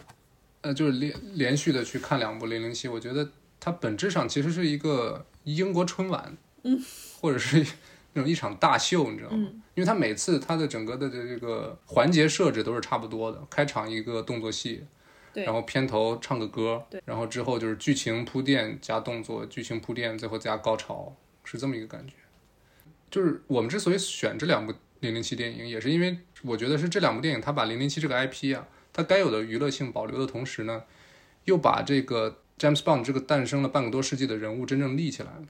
[0.59, 6.83] 呃，就是连连续的去看两部《零零七》，我觉得它本质上其实是一个英国春晚，嗯，
[7.21, 7.65] 或者是
[8.15, 9.37] 那种一场大秀，你知道吗？
[9.37, 14.85] 嗯、因为它每次它的整个的这个环节设置都是差不多的，开场一个动作戏，
[15.33, 21.13] 对，然后片头唱个歌，对，然后之后就是剧情铺垫加动作，剧情铺垫，最后加高潮，
[21.43, 22.13] 是这么一个感觉。
[23.11, 30.83] 就是我们之所以选这两部零零七电影，也是因为我觉得是这两部电影，它把零零七这个 IP 啊，它该有的娱乐性保留的同时呢，
[31.43, 35.43] 又把这个 James Bond 这个诞生了半个多世纪的人物真正立起来了。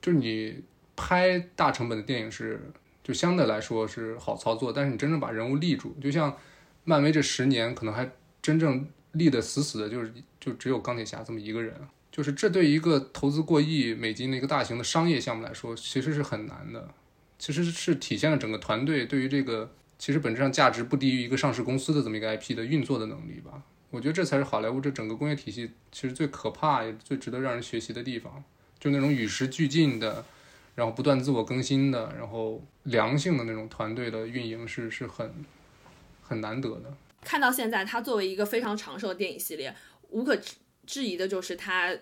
[0.00, 0.62] 就是你
[1.00, 2.70] 拍大成本的电影是
[3.02, 6.36] 就相对来说是好操作，但是你真正把人物立住，就像
[6.84, 8.06] 漫威这十年可能还
[8.42, 11.74] 真正立得死死的，就是就只有钢铁侠这么一个人。
[12.12, 16.92] 就是这对一个投资过亿美金的一个大型的商业项目来说，其实是很难的。
[17.38, 23.62] 其实是体现了整个团队对于这个其实本质上价值不低于一个上市公司的这么一个 IP 的运作的能力吧。
[23.90, 28.44] 我觉得这才是好莱坞这整个工业体系其实最可怕也最值得让人学习的地方，
[28.78, 30.24] 就那种与时俱进的，
[30.74, 35.44] 然后不断自我更新的，然后良性的那种团队的运营是是很
[36.22, 36.92] 很难得的。
[37.22, 39.74] 看到现在，它作为一个非常长寿的电影系列，
[40.08, 40.38] 无可
[40.86, 41.94] 置疑的就是它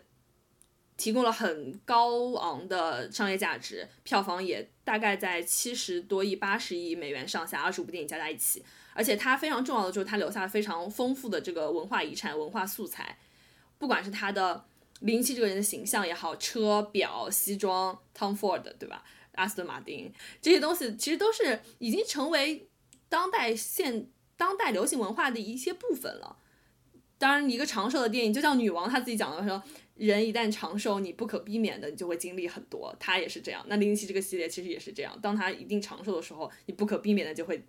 [0.96, 8.64] 提供了很高昂的商业价值，票房也大概在七十多亿、八十亿美元上下，二十五部电影加在一起。
[8.94, 13.16] 而且它非常重要的就是它留下了非常丰富的这个文化遗产、文化素材，
[13.78, 14.64] 不管是它的
[15.00, 19.04] 零七这个人的形象也好，车、表、西装，Tom Ford 对吧？
[19.32, 22.68] 阿斯顿马丁这些东西其实都是已经成为
[23.08, 26.36] 当代现当代流行文化的一些部分了。
[27.18, 29.62] 当然，一个长寿的电影，就像女王她自己讲的说，
[29.94, 32.94] 人一旦长寿，你不可避免的你就会经历很多。
[32.98, 33.64] 她也是这样。
[33.68, 37.60] 那零七这个系列其实也是这样，当她一定长寿的时候，你不可避免的就会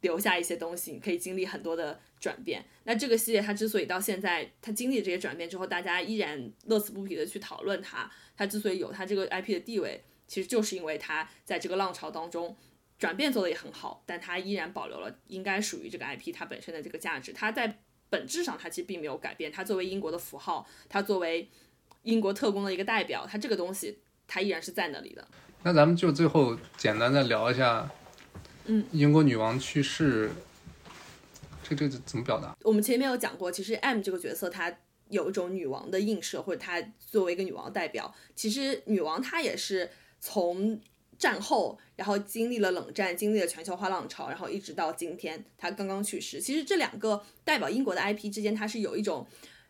[0.00, 2.64] 留下一些东西，你可以经历很多的转变。
[2.84, 12.56] 那这个系列它之所以到现在，它经历这些转变之后，大家依然乐此不疲的去讨论它，它之所以有它这个 IP 的地位，其实就是因为它在这个浪潮当中。
[12.98, 17.30] 转变做的也很好，但它依然保留了应该属于这个 IP 它本身的这个价值。
[17.30, 17.78] 它在
[18.08, 19.52] 本质上，它其实并没有改变。
[19.52, 21.46] 它作为英国的符号，它作为
[22.04, 25.28] 英国特工的一个代表，它这个东西它依然是在那里的。
[25.62, 27.86] 那咱们就最后简单的聊一下，
[28.66, 30.30] 嗯，英国女王去世，
[31.62, 32.56] 这这怎么表达？
[32.62, 34.72] 我们前面有讲过，其实 M 这个角色她
[35.08, 39.90] 有一种女王的映射，或者她作为一个女王代表，其实女王她也是
[40.20, 40.80] 从。
[41.18, 46.38] 战后，然后经历了冷战，经历了全球化浪潮，然后一直到今天，她刚刚去世。
[46.38, 49.26] 其实这两个代表英国的 IP 之间，它是有一种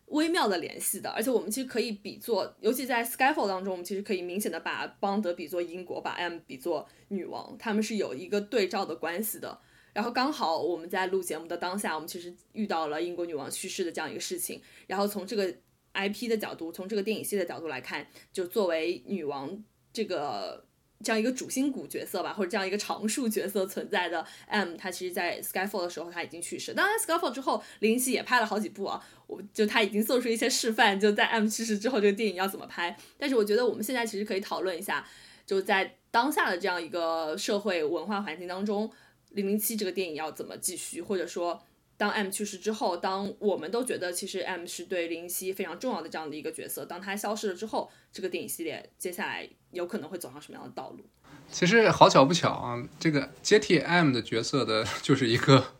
[0.06, 9.58] 微妙的联系的，而且我们其实可以比作，尤其在 Skyfall 当中，我们其实可以明显的把邦德比作英国，把 M 比作女王，他们是有一个对照的关系的。
[9.92, 14.60] 然后刚好我们在录节目的当下，我们其实遇到了英国女王去世的这样一个事情。
[14.86, 15.52] 然后从这个
[15.94, 20.65] IP 的角度，从这个电影系的角度来看，就作为女王这个。
[21.02, 26.72] 这样一个主心骨角色吧，或者这样一个常数角色存在的 M，他其实，在 Skyfall 的时候他已经去世。
[26.74, 32.96] 当然，Skyfall 之后，林夕也拍了好几部啊，我就他已经做出一些示范，就在 M 去世之后，这个电影要怎么拍。
[33.18, 35.06] 但是，我觉得我们现在其实可以讨论一下，
[35.46, 38.88] 就在当下的这样一个社会文化环境当中，
[39.30, 41.62] 《零零七》这个电影要怎么继续，或者说。
[41.98, 51.04] 当 M 去世之后，当我们都觉得其实 M 是对林夕非常重要的这样的一个角色，当他消失了之后，这个电影系列接下来有可能会走上什么样的道路？
[51.50, 55.72] 其实好巧不巧啊，这个接替 M 的角色的 就是一个，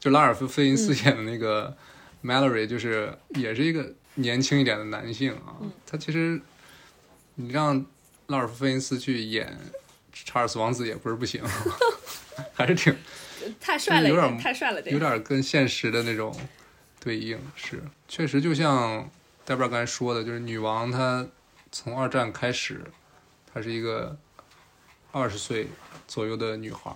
[0.00, 1.76] 就拉尔夫·费因斯演的那个
[2.22, 5.60] Mallory，就是也是一个年轻一点的男性啊。
[5.84, 6.40] 他其实
[7.34, 7.84] 你让
[8.28, 9.58] 拉尔夫·费因斯去演
[10.12, 11.42] 查尔斯王子也不是不行，
[12.54, 12.96] 还是挺。
[13.60, 16.34] 太帅了，有点太帅了，有点跟现实的那种
[17.00, 19.08] 对应是，确实就像
[19.44, 21.26] 戴博刚才说的，就是女王她
[21.70, 22.84] 从二战开始，
[23.52, 24.16] 她是一个
[25.12, 25.68] 二十岁
[26.06, 26.94] 左右的女孩，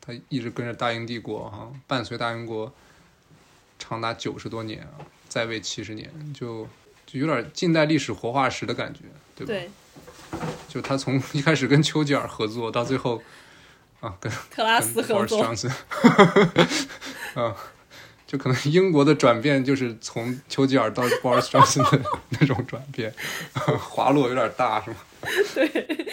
[0.00, 2.72] 她一直跟着大英帝国哈，伴随大英国
[3.78, 6.68] 长达九十多年啊，在位七十年，就
[7.06, 9.00] 就有点近代历史活化石的感觉，
[9.34, 9.52] 对吧？
[9.52, 13.22] 对，就她从一开始跟丘吉尔合作，到最后。
[14.04, 15.42] 啊，跟 特拉斯合作，
[17.34, 17.56] 啊，
[18.26, 22.02] 就可能英国的转变就是从丘吉尔到 Boris Johnson 的
[22.38, 23.14] 那种转变，
[23.80, 24.96] 滑落有点大，是吗？
[25.54, 26.06] 对，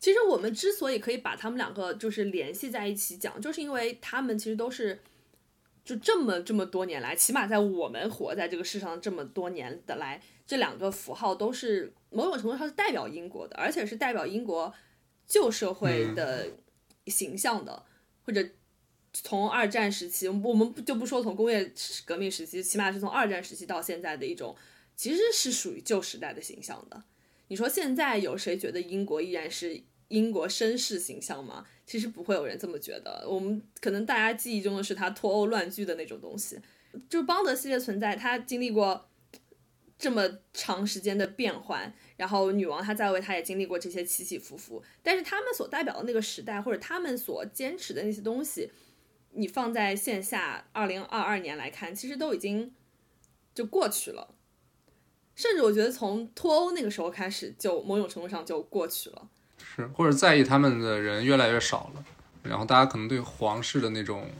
[0.00, 4.98] 其实我们之所以可以把他们两个就是联系在一起讲，就是因为他们其实都是
[5.84, 14.72] 就这么这么多年来，起码在我们活在这个世上这么多年的来，这两个符号都是某种程度上是代表英国的，而且是代表英国
[15.26, 16.46] 旧社会的。
[17.06, 17.84] 形象的，
[18.24, 18.46] 或者
[19.12, 21.72] 从二战时期，我们就不说从工业
[22.04, 24.56] 革命时期，起码是从二战时期到现在的一种，
[24.96, 27.02] 其实是属于旧时代的形象的。
[27.48, 31.66] 你说现在有谁觉得英国依然是英国绅士形象吗？
[31.86, 33.26] 其实不会有人这么觉得。
[33.28, 36.58] 我们可能大家记忆中的是他脱欧乱剧的那种东西，
[37.08, 39.08] 就邦德系列存在，他经历过。
[39.98, 44.80] 这么长时间的变换，然后女王她在位，她也经历过这些起起伏伏。
[45.02, 48.70] 但是他们所代表的那个时代，或者他们所坚持的那些东西，
[49.32, 52.72] 你放在线下二零二二年来看，其实都已经
[53.52, 54.36] 就过去了。
[55.34, 59.28] 甚至我觉得从脱欧那个时候开始，就某种程度上就过去了。
[59.58, 62.04] 是，或者在意他们的人越来越少了，
[62.44, 64.30] 然后大家可能对皇室的那种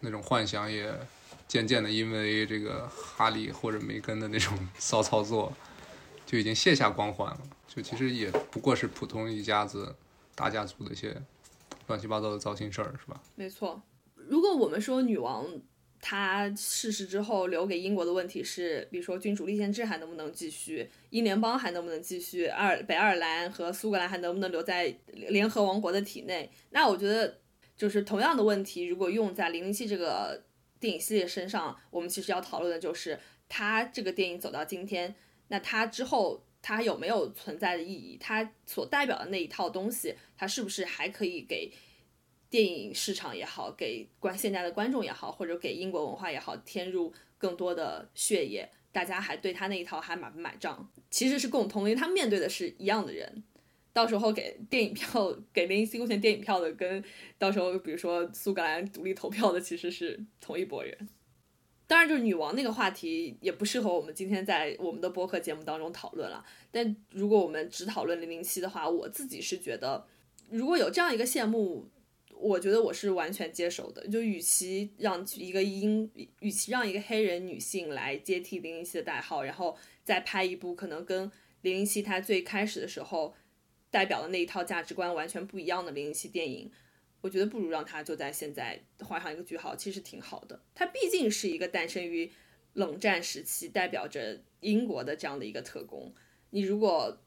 [0.00, 0.92] 那种幻想也。
[1.46, 5.52] 渐渐的，因为这个哈利或者梅根的那种 骚操作，
[6.24, 7.40] 就已经卸下光环了。
[7.66, 9.94] 就其实也不过是普通一家子
[10.34, 11.16] 大家族的一些
[11.86, 13.20] 乱七八糟的糟心事儿，是吧？
[13.34, 13.82] 没错。
[14.14, 15.46] 如果我们说女王
[16.00, 26.50] 她逝世之后留给英国的问题是，比如说君主立宪制还能不能继续，英联邦还能不能继续，二北爱尔兰和苏格兰还能不能留在联合王国的体内？
[26.70, 27.38] 那我觉得
[27.76, 30.42] 就是同样的问题，如果用在零零七这个。
[30.80, 33.18] 电影系列身上，我们其实要讨论的就是
[33.48, 35.14] 它这个电影走到今天，
[35.54, 38.18] 那它之后它有没有存在的意义？
[38.20, 41.72] 它所代表的那一套东西，它是不是还可以给
[42.50, 48.68] 电影市场也好，给观现在的观众也好，或者给英国文化也好，添入更多的血液？
[48.90, 50.90] 大家还对他那一套还买不买账？
[51.08, 53.44] 其实是共通，因为他面对的是一样的人。
[53.92, 57.04] 到时候给电影票给零零七贡献电影票的，跟
[57.38, 61.08] 到时候比如说苏格兰独立投票的其实是同一拨人。
[61.86, 66.44] 当然，就是女王那个话题也不适合我们今天在我们的播客节目当中讨论了。
[66.70, 70.06] 但如果我们只讨论零零七的话，我自己是觉得，
[70.50, 71.88] 如果有这样一个谢幕，
[72.34, 74.06] 我觉得我是完全接受的。
[74.08, 81.30] 就与其让一个英，与其让一个黑人女性来接替零零七的代号，然后再拍一部可能跟
[81.62, 83.34] 零零七它最开始的时候。
[83.90, 86.68] 代表的那一套价值观完全不一样的零零七电影，
[87.24, 90.60] 我觉得不如让他就在现在画上一个句号，其实挺好的。
[90.74, 92.30] 他毕竟是一个诞生于
[92.74, 96.14] 冷战时期，代表着英国的这样的一个特工。
[96.50, 97.18] 你如果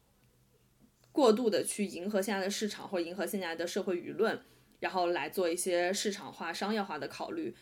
[1.11, 4.39] 过度的去迎合现在的市场，或迎合现在的社会舆论，
[4.79, 7.55] 然后来做一些市场化、商业化的考虑，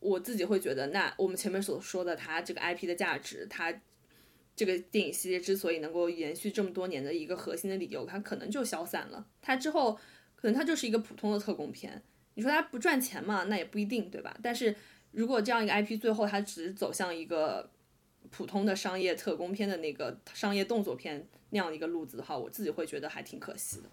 [0.00, 3.80] 我自己会觉得，那我们前面所说的它这个 IP 的价值，它。
[4.54, 9.28] 这个电影系列之所以能够延续这么多年的一个核心的理由，它可能就消散了。
[9.42, 9.98] 它之后
[10.36, 12.00] 可能它就是一个普通的特工片。
[12.34, 13.44] 你说它不赚钱嘛？
[13.44, 14.36] 那也不一定，对吧？
[14.42, 14.76] 但是
[15.12, 17.68] 如果这样一个 IP 最后它只走向一个
[18.30, 23.84] 普通的商业特工片的那个商业动作片那样一个路子的话，我自己会觉得还挺可惜的。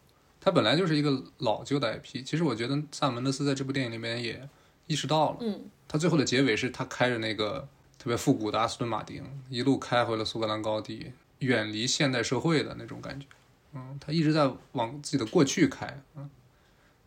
[0.41, 4.49] 它本来就是一个老旧的 IP，其实我觉得萨门德斯在这部电影里面也
[4.87, 5.37] 意识到了。
[5.39, 7.65] 嗯，他最后的结尾是他开着那个
[7.97, 13.25] 特别复古的阿斯顿马丁，一路开回了苏格兰高地，远离现代社会的那种感觉。
[13.73, 16.29] 嗯，他一直在往自己的过去开，嗯，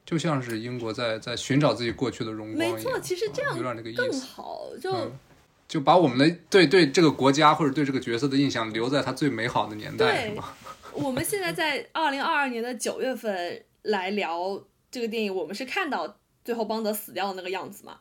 [0.05, 2.77] 就像是英国在在寻找自己过去的荣光一样。
[2.77, 4.21] 没错，其实这样有点那个意更。
[4.21, 4.69] 好。
[4.81, 5.13] 就、嗯，
[5.69, 10.55] 就把我们的对对这个国家或者对这个角色的印象留在他最美好的年代，对是吗？
[10.93, 17.99] 我们现在在二零二二年的九月份来聊这个电影，我们是看到最后邦德死掉的那个样子嘛？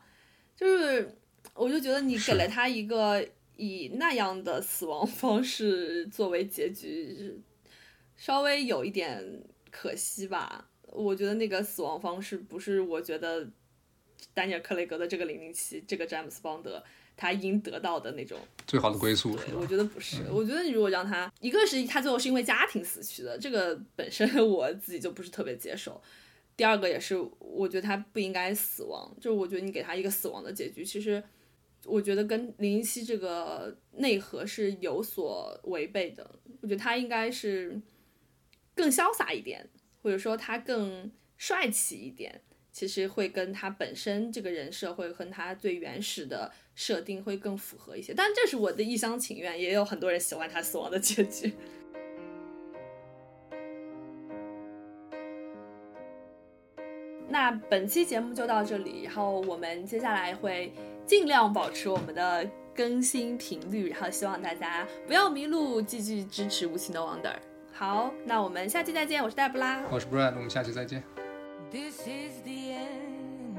[0.56, 1.14] 就是
[1.54, 3.22] 我就觉得你给了他一个
[3.56, 7.38] 以那样的死亡方式作为结局，
[8.16, 10.68] 稍微有一点可惜吧。
[10.82, 13.46] 我觉得那个死亡方式不是我觉得
[14.32, 16.82] 丹尼尔·克雷格的这个零零七，这个詹姆斯·邦德
[17.16, 18.38] 他应得到的那种。
[18.66, 20.22] 最好的归宿对，我觉得不是。
[20.30, 26.00] 我觉得你如果让他，一个是他最后是因为家庭死去的，这个本身 我自己就不是特别接受。
[26.56, 31.22] 第二个也是，我觉得他不应该死亡，就是我觉得你给他一个死亡的结局，其实
[31.84, 36.28] 我觉得跟零零七这个内核是有所违背的。
[36.62, 37.78] 我觉得他应该是
[38.76, 39.68] 更潇洒一点，
[40.00, 42.42] 或者说他更帅气一点。
[42.70, 48.12] 其实会跟他本身这个人设，会跟他最原始的设定会更符合一些。
[48.12, 51.54] 但这是我的一厢情愿，也有很多人喜欢他死亡的结局。
[57.30, 60.70] 那本期节目就到这里，然后我们接下来会
[61.06, 67.36] 尽量保持我们的更新频率，然后希望大家不要迷路，继续支持无情的 Wonder。
[67.78, 71.02] 好，那我们下期再见，我是黛布拉，我是 Brad，我们下期再见。
[71.70, 73.58] This is the end.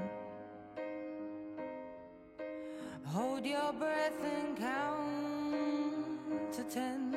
[3.06, 6.18] Hold your breath and count
[6.52, 7.14] to ten.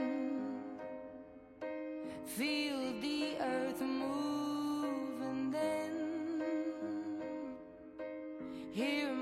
[2.26, 7.22] Feel the earth move and then
[8.74, 9.19] hear.